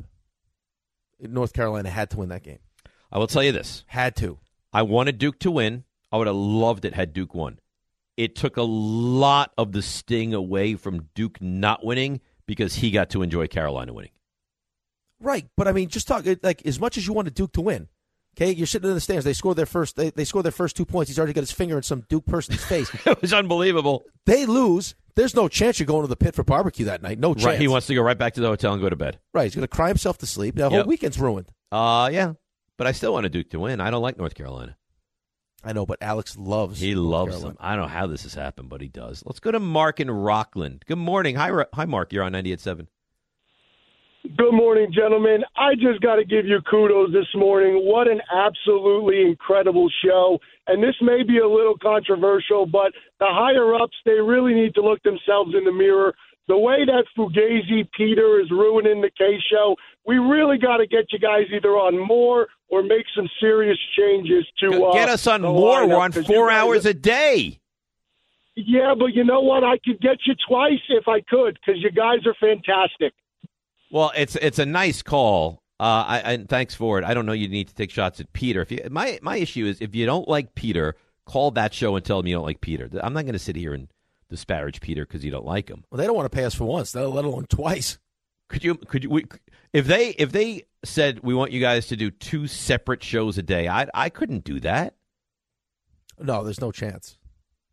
[1.20, 2.60] North Carolina had to win that game.
[3.12, 3.84] I will tell you this.
[3.88, 4.38] Had to.
[4.72, 5.84] I wanted Duke to win.
[6.12, 7.58] I would have loved it had Duke won.
[8.16, 13.10] It took a lot of the sting away from Duke not winning because he got
[13.10, 14.10] to enjoy Carolina winning.
[15.20, 17.88] Right, but I mean, just talk like as much as you wanted Duke to win.
[18.36, 19.24] Okay, you're sitting in the stands.
[19.24, 19.96] They score their first.
[19.96, 21.08] They, they score their first two points.
[21.08, 22.90] He's already got his finger in some Duke person's face.
[23.06, 24.04] it was unbelievable.
[24.24, 24.94] They lose.
[25.16, 27.18] There's no chance you're going to the pit for barbecue that night.
[27.18, 27.44] No chance.
[27.46, 29.18] Right, he wants to go right back to the hotel and go to bed.
[29.34, 30.56] Right, he's going to cry himself to sleep.
[30.56, 30.86] The whole Yep.
[30.86, 31.50] weekend's ruined.
[31.72, 32.32] Uh yeah,
[32.76, 33.80] but I still wanted Duke to win.
[33.80, 34.76] I don't like North Carolina.
[35.62, 36.80] I know, but Alex loves.
[36.80, 37.48] He North loves Carolina.
[37.54, 37.56] them.
[37.60, 39.22] I don't know how this has happened, but he does.
[39.26, 40.84] Let's go to Mark in Rockland.
[40.86, 41.36] Good morning.
[41.36, 42.12] Hi, hi, Mark.
[42.12, 42.86] You're on 98.7.
[44.22, 45.44] Good morning, gentlemen.
[45.56, 47.86] I just got to give you kudos this morning.
[47.86, 50.38] What an absolutely incredible show.
[50.66, 54.82] And this may be a little controversial, but the higher ups, they really need to
[54.82, 56.14] look themselves in the mirror.
[56.48, 59.74] The way that Fugazi Peter is ruining the K show,
[60.06, 64.46] we really got to get you guys either on more or make some serious changes
[64.58, 65.86] to uh, Get us on more.
[65.86, 67.58] We're on four hours a day.
[68.54, 69.64] Yeah, but you know what?
[69.64, 73.14] I could get you twice if I could because you guys are fantastic.
[73.90, 75.62] Well, it's it's a nice call.
[75.78, 77.04] Uh, I, and thanks for it.
[77.04, 77.32] I don't know.
[77.32, 78.60] You need to take shots at Peter.
[78.60, 82.04] If you, my my issue is if you don't like Peter, call that show and
[82.04, 82.88] tell him you don't like Peter.
[83.02, 83.88] I'm not going to sit here and
[84.28, 85.84] disparage Peter because you don't like him.
[85.90, 87.98] Well, they don't want to pay us for once, let alone twice.
[88.48, 88.74] Could you?
[88.74, 89.10] Could you?
[89.10, 89.24] We,
[89.72, 93.42] if they if they said we want you guys to do two separate shows a
[93.42, 94.94] day, I I couldn't do that.
[96.18, 97.16] No, there's no chance.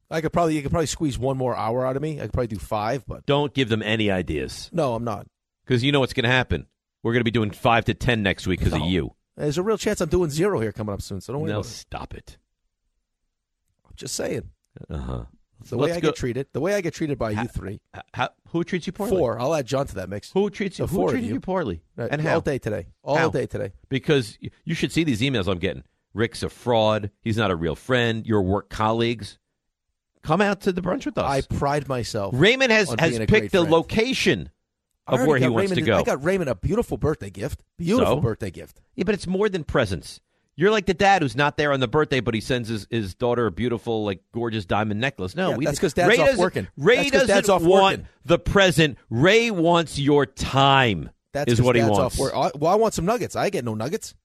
[0.09, 2.20] I could probably you could probably squeeze one more hour out of me.
[2.20, 5.28] I could probably do five, but Don't give them any ideas no, I'm not.
[5.68, 6.65] Because you know what's going to happen.
[7.03, 9.13] We're going to be doing five to ten next week because of you.
[9.36, 11.22] There's a real chance I'm doing zero here coming up soon.
[11.22, 12.38] So don't worry No, stop it.
[13.86, 14.49] I'm just saying.
[14.89, 15.24] Uh huh.
[15.70, 17.82] The way I get treated, the way I get treated by you three.
[18.13, 19.18] How, who treats you poorly?
[19.18, 19.39] Four.
[19.39, 20.32] I'll add John to that mix.
[20.32, 20.86] Who treats you?
[20.86, 21.82] Who treated you, poorly?
[21.95, 22.39] Right, And all how?
[22.39, 22.88] day today.
[23.03, 23.30] All How?
[23.30, 23.74] day today.
[23.89, 25.84] Because you should see these emails I'm getting.
[26.13, 27.11] Rick's a fraud.
[27.22, 28.26] He's not a real friend.
[28.26, 29.39] Your work colleagues.
[30.22, 31.26] Come out to the brunch with us.
[31.26, 32.34] I pride myself.
[32.38, 33.72] Raymond has has picked the friend.
[33.72, 34.49] location
[35.08, 35.97] of where he got wants Raymond, to go.
[35.99, 37.64] I got Raymond a beautiful birthday gift.
[37.78, 38.22] Beautiful So?
[38.22, 38.82] birthday gift.
[38.95, 40.20] Yeah, but it's more than presents.
[40.55, 43.14] You're like the dad who's not there on the birthday, but he sends his, his
[43.14, 45.36] daughter a beautiful, like, gorgeous diamond necklace.
[45.36, 46.68] No, Yeah, we, that's 'cause dad's Ray off doesn't- working.
[46.78, 48.08] Ray That's 'cause doesn't dad's off want working.
[48.26, 48.97] the present.
[49.12, 51.12] Ray wants your time.
[51.34, 51.99] That's is 'cause what he wants.
[51.99, 52.34] Off work.
[52.36, 53.36] I- Well, I want some nuggets.
[53.36, 54.16] I get no nuggets.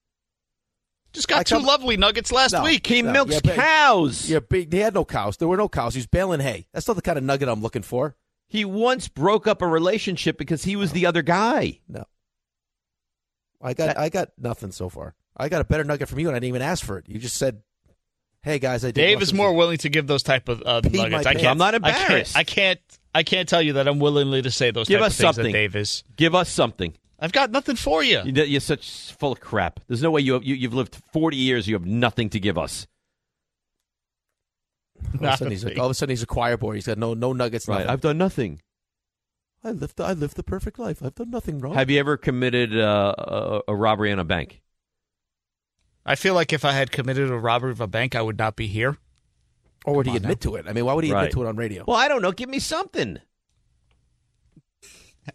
[1.12, 2.86] Just got I two come- lovely nuggets last No, week.
[2.86, 4.30] He no, milks yeah, cows.
[4.30, 4.72] Yeah, big.
[4.72, 5.36] He had no cows.
[5.36, 5.92] There were no cows.
[5.94, 6.66] He was baling hay.
[6.72, 8.16] That's not the kind of nugget I'm looking for.
[8.52, 11.80] He once broke up a relationship because he was the other guy.
[11.88, 12.04] No.
[13.62, 15.14] I got I got nothing so far.
[15.34, 17.08] I got a better nugget from you, and I didn't even ask for it.
[17.08, 17.62] You just said,
[18.42, 20.80] "Hey guys, I did." Dave is some- more willing to give those type of uh,
[20.84, 21.24] nuggets.
[21.26, 22.36] I can't, I'm not I can't- embarrassed.
[22.36, 22.80] I can't.
[23.14, 25.36] I can't tell you that I'm willingly to say those Give type us of things
[25.36, 25.52] something.
[25.52, 26.04] that Dave is.
[26.16, 26.94] Give us something.
[27.18, 28.20] I've got nothing for you.
[28.24, 29.80] You- You're such full of crap.
[29.86, 31.66] There's no way you, have, you you've lived 40 years.
[31.68, 32.86] You have nothing to give us.
[35.20, 36.74] All of, a sudden he's a, all of a sudden he's a choir boy.
[36.74, 37.68] He's got no no nuggets.
[37.68, 37.76] Right.
[37.78, 37.90] nothing.
[37.90, 38.62] I've done nothing.
[39.64, 41.02] I lived I lived the perfect life.
[41.04, 41.74] I've done nothing wrong.
[41.74, 44.60] Have you ever committed uh, a, a robbery on a bank?
[46.04, 48.56] I feel like if I had committed a robbery of a bank, I would not
[48.56, 48.96] be here.
[49.84, 50.66] or would he Come on admit to it?
[50.68, 51.20] I mean, why would he Right.
[51.20, 51.84] admit to it on radio?
[51.86, 52.32] Well, I don't know.
[52.32, 53.18] Give me something.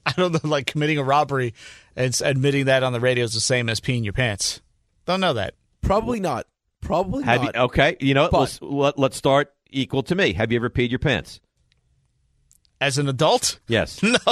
[0.05, 0.39] I don't know.
[0.49, 1.53] Like committing a robbery
[1.95, 4.61] and admitting that on the radio is the same as peeing your pants.
[5.05, 5.53] Don't know that.
[5.81, 6.45] Probably not.
[6.81, 7.55] Probably Have not.
[7.55, 7.61] you?
[7.61, 7.95] Okay.
[8.01, 8.27] You know?
[8.29, 10.33] But- Let's, let, let's start equal to me.
[10.33, 11.39] Have you ever peed your pants?
[12.79, 14.01] As an adult, Yes.
[14.03, 14.17] no.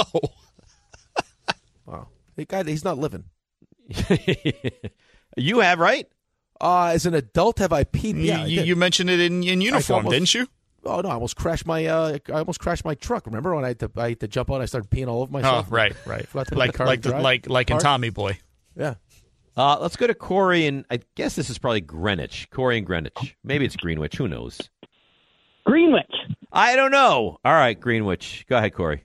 [1.86, 2.08] Wow.
[2.34, 3.24] The guy, he's not living.
[5.36, 6.06] you have, right?
[6.60, 8.16] Uh, as an adult, have I peed?
[8.16, 8.66] You, Yeah, you, did.
[8.68, 10.48] you mentioned it in, in uniform, almost- didn't you?
[10.88, 11.08] Oh no!
[11.08, 11.84] I almost crashed my.
[11.86, 13.26] Uh, I almost crashed my truck.
[13.26, 13.90] Remember when I had to?
[13.96, 14.60] I had to jump out.
[14.60, 15.66] I started peeing all over myself.
[15.68, 16.28] Oh, right, right.
[16.28, 18.38] Forgot to put Like the car like in the, like like in Tommy Boy.
[18.76, 18.94] Yeah.
[19.56, 22.48] Uh, let's go to Corey, and I guess this is probably Greenwich.
[22.50, 23.36] Corey and Greenwich.
[23.42, 24.16] Maybe it's Greenwich.
[24.16, 24.60] Who knows?
[25.66, 26.14] Greenwich.
[26.52, 27.38] I don't know.
[27.44, 28.46] All right, Greenwich.
[28.48, 29.04] Go ahead, Corey.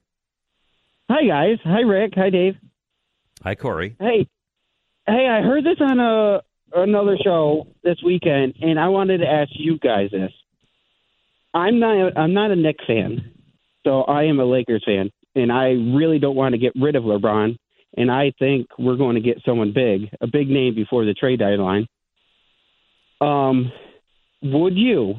[1.10, 1.58] Hi guys.
[1.66, 2.14] Hi Rick.
[2.16, 2.56] Hi Dave.
[3.44, 3.96] Hi, Corey.
[4.00, 4.30] Hey,
[5.08, 5.28] hey.
[5.28, 6.42] I heard this on a
[6.74, 10.32] another show this weekend, and I wanted to ask you guys this.
[11.54, 12.18] I'm not.
[12.18, 13.34] I'm not a Knicks fan,
[13.84, 17.04] so I am a Lakers fan, and I really don't want to get rid of
[17.04, 17.58] LeBron.
[17.98, 21.40] And I think we're going to get someone big, a big name before the trade
[21.40, 21.88] deadline.
[23.20, 23.74] Um,
[24.42, 25.16] would you,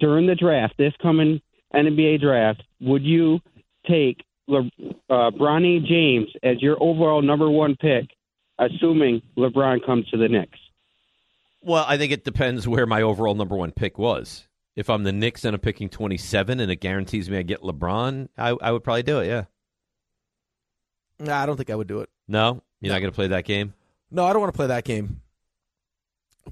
[0.00, 1.40] during the draft, this coming
[1.74, 3.40] NBA draft, would you
[3.88, 4.70] take Le-
[5.10, 8.06] uh, Bronny James as your overall number one pick,
[8.58, 10.58] assuming LeBron comes to the Knicks?
[11.62, 14.46] Well, I think it depends where my overall number one pick was.
[14.76, 18.28] If I'm the Knicks and I'm picking 27 and it guarantees me I get LeBron,
[18.36, 19.44] I, I would probably do it, yeah.
[21.18, 22.10] Nah, I don't think I would do it.
[22.28, 22.62] No?
[22.80, 23.72] You're not going to play that game?
[24.10, 25.22] No, I don't want to play that game.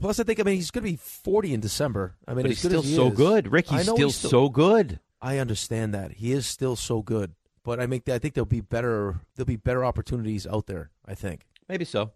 [0.01, 2.16] Plus, I think I mean he's going to be forty in December.
[2.26, 3.51] I mean, But he's still he so is- good.
[3.53, 5.01] Rick, he's still he's so good.
[5.22, 8.61] I understand that he is still so good, but I make I think there'll be
[8.61, 10.90] better there'll be better opportunities out there.
[11.07, 11.47] I think.
[11.68, 12.12] Maybe so.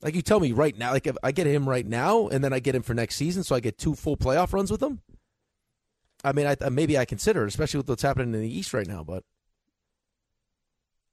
[0.00, 2.52] Like you tell me right now, like if I get him right now, and then
[2.52, 5.00] I get him for next season, so I get two full playoff runs with him.
[6.24, 8.86] I mean, I, maybe I consider it, especially with what's happening in the East right
[8.86, 9.04] now.
[9.04, 9.24] But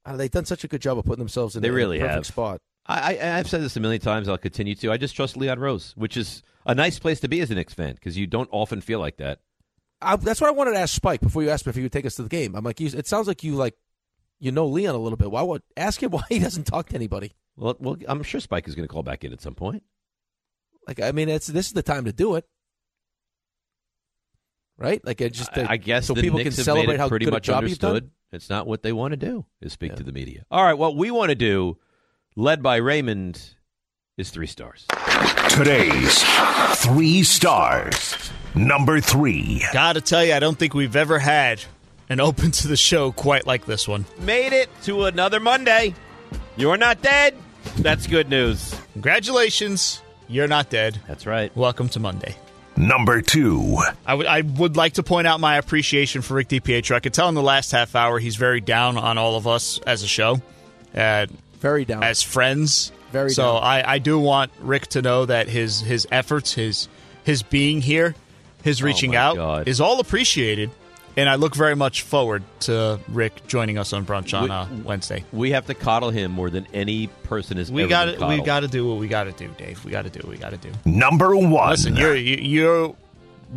[0.04, 2.14] uh, they've done such a good job of putting themselves in They a- really perfect
[2.14, 2.26] have.
[2.26, 2.60] spot.
[2.88, 4.28] I, I, I've said this a million times.
[4.28, 4.92] I'll continue to.
[4.92, 7.74] I just trust Leon Rose, which is a nice place to be as a Knicks
[7.74, 9.40] fan because you don't often feel like that.
[10.00, 11.92] I, that's what I wanted to ask Spike before you asked me if he would
[11.92, 12.54] take us to the game.
[12.54, 13.74] I'm like, you, it sounds like you like
[14.38, 15.30] you know Leon a little bit.
[15.30, 17.32] Why would ask him why he doesn't talk to anybody?
[17.56, 19.82] Well, well, I'm sure Spike is going to call back in at some point.
[20.86, 22.46] Like, I mean, it's this is the time to do it,
[24.78, 25.04] right?
[25.04, 27.48] Like, it just I, I guess so people Knicks can celebrate how pretty good much
[27.48, 28.10] a job understood.
[28.32, 30.44] It's not what they want to do is speak to the media.
[30.50, 31.78] All right, what we want to do,
[32.36, 33.54] led by Raymond,
[34.18, 34.86] is three stars.
[35.48, 36.22] Today's
[36.76, 38.30] three stars.
[38.54, 39.64] Number three.
[39.72, 41.62] Gotta tell you, I don't think we've ever had
[42.08, 44.04] an open to the show quite like this one.
[44.20, 45.94] Made it to another Monday.
[46.56, 47.34] You're not dead.
[47.78, 48.78] That's good news.
[48.92, 51.00] Congratulations, you're not dead.
[51.08, 51.54] That's right.
[51.56, 52.36] Welcome to Monday.
[52.76, 53.78] Number two.
[54.04, 56.96] I would I would like to point out my appreciation for Rick DiPietro.
[56.96, 59.80] I could tell in the last half hour he's very down on all of us
[59.86, 60.40] as a show,
[60.94, 61.26] uh,
[61.60, 62.92] very down as friends.
[63.12, 63.54] Very so.
[63.54, 63.62] down.
[63.62, 66.88] I, I do want Rick to know that his his efforts, his
[67.24, 68.14] his being here,
[68.62, 69.68] his Oh, reaching my out God.
[69.68, 70.70] is all appreciated,
[71.16, 74.66] and I look very much forward to Rick joining us on brunch on We- uh,
[74.84, 75.24] Wednesday.
[75.32, 78.26] We have to coddle him more than any person has We got to.
[78.26, 79.84] we got to do what we got to do, Dave.
[79.84, 80.70] We got to do what we got to do.
[80.84, 81.70] Number one.
[81.70, 82.94] Listen, you're you- you're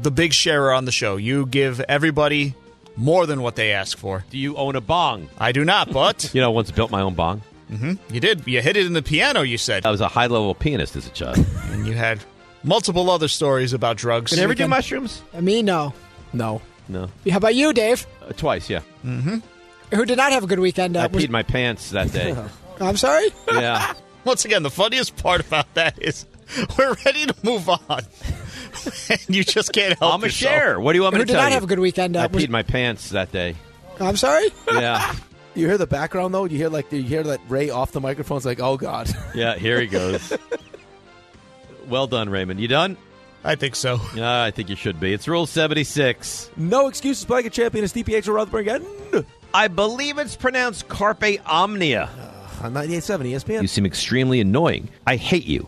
[0.01, 1.17] the big sharer on the show.
[1.17, 2.53] You give everybody
[2.95, 4.23] more than what they ask for.
[4.29, 5.29] Do you own a bong?
[5.39, 7.41] I do not, but You know, I once built my own bong.
[7.69, 8.45] Hmm you did.
[8.47, 9.41] You hit it in the piano.
[9.41, 11.37] You said, I was a high level pianist as a child.
[11.71, 12.19] and you had
[12.63, 14.31] multiple other stories about drugs.
[14.31, 15.21] Did you ever do mushrooms?
[15.33, 15.93] I Me, no.
[16.33, 16.61] No.
[16.87, 17.09] No.
[17.29, 18.05] How about you, Dave?
[18.27, 18.81] Uh, twice, yeah.
[19.05, 19.37] Mm-hmm.
[19.95, 20.97] Who did not have a good weekend?
[20.97, 22.35] Uh, I was- peed my pants that day.
[22.81, 23.27] I'm sorry.
[23.51, 23.93] yeah.
[24.25, 26.25] Once again, the funniest part about that is
[26.77, 27.79] we're ready to move on,
[29.09, 30.13] and you just can't help.
[30.15, 30.53] I'm a yourself.
[30.53, 30.79] share.
[30.79, 31.53] What do you want me Who to did tell not you?
[31.55, 32.17] have a good weekend?
[32.17, 33.55] Uh, I was- peed my pants that day.
[33.99, 34.47] I'm sorry.
[34.71, 35.13] Yeah.
[35.55, 36.45] You hear the background though?
[36.45, 38.37] You hear like you hear that Ray off the microphone.
[38.37, 39.09] It's like, oh god.
[39.35, 40.33] Yeah, here he goes.
[41.87, 42.59] well done, Raymond.
[42.59, 42.97] You done?
[43.43, 43.99] I think so.
[44.15, 45.13] Yeah, I think you should be.
[45.13, 46.51] It's Rule 76.
[46.57, 47.23] No excuses.
[47.25, 48.85] Blanket champion is DPH or Rutherford again.
[49.53, 52.09] I believe it's pronounced Carpe Omnia.
[52.61, 53.61] Uh, On 98.7 ESPN.
[53.61, 54.89] You seem extremely annoying.
[55.07, 55.67] I hate you.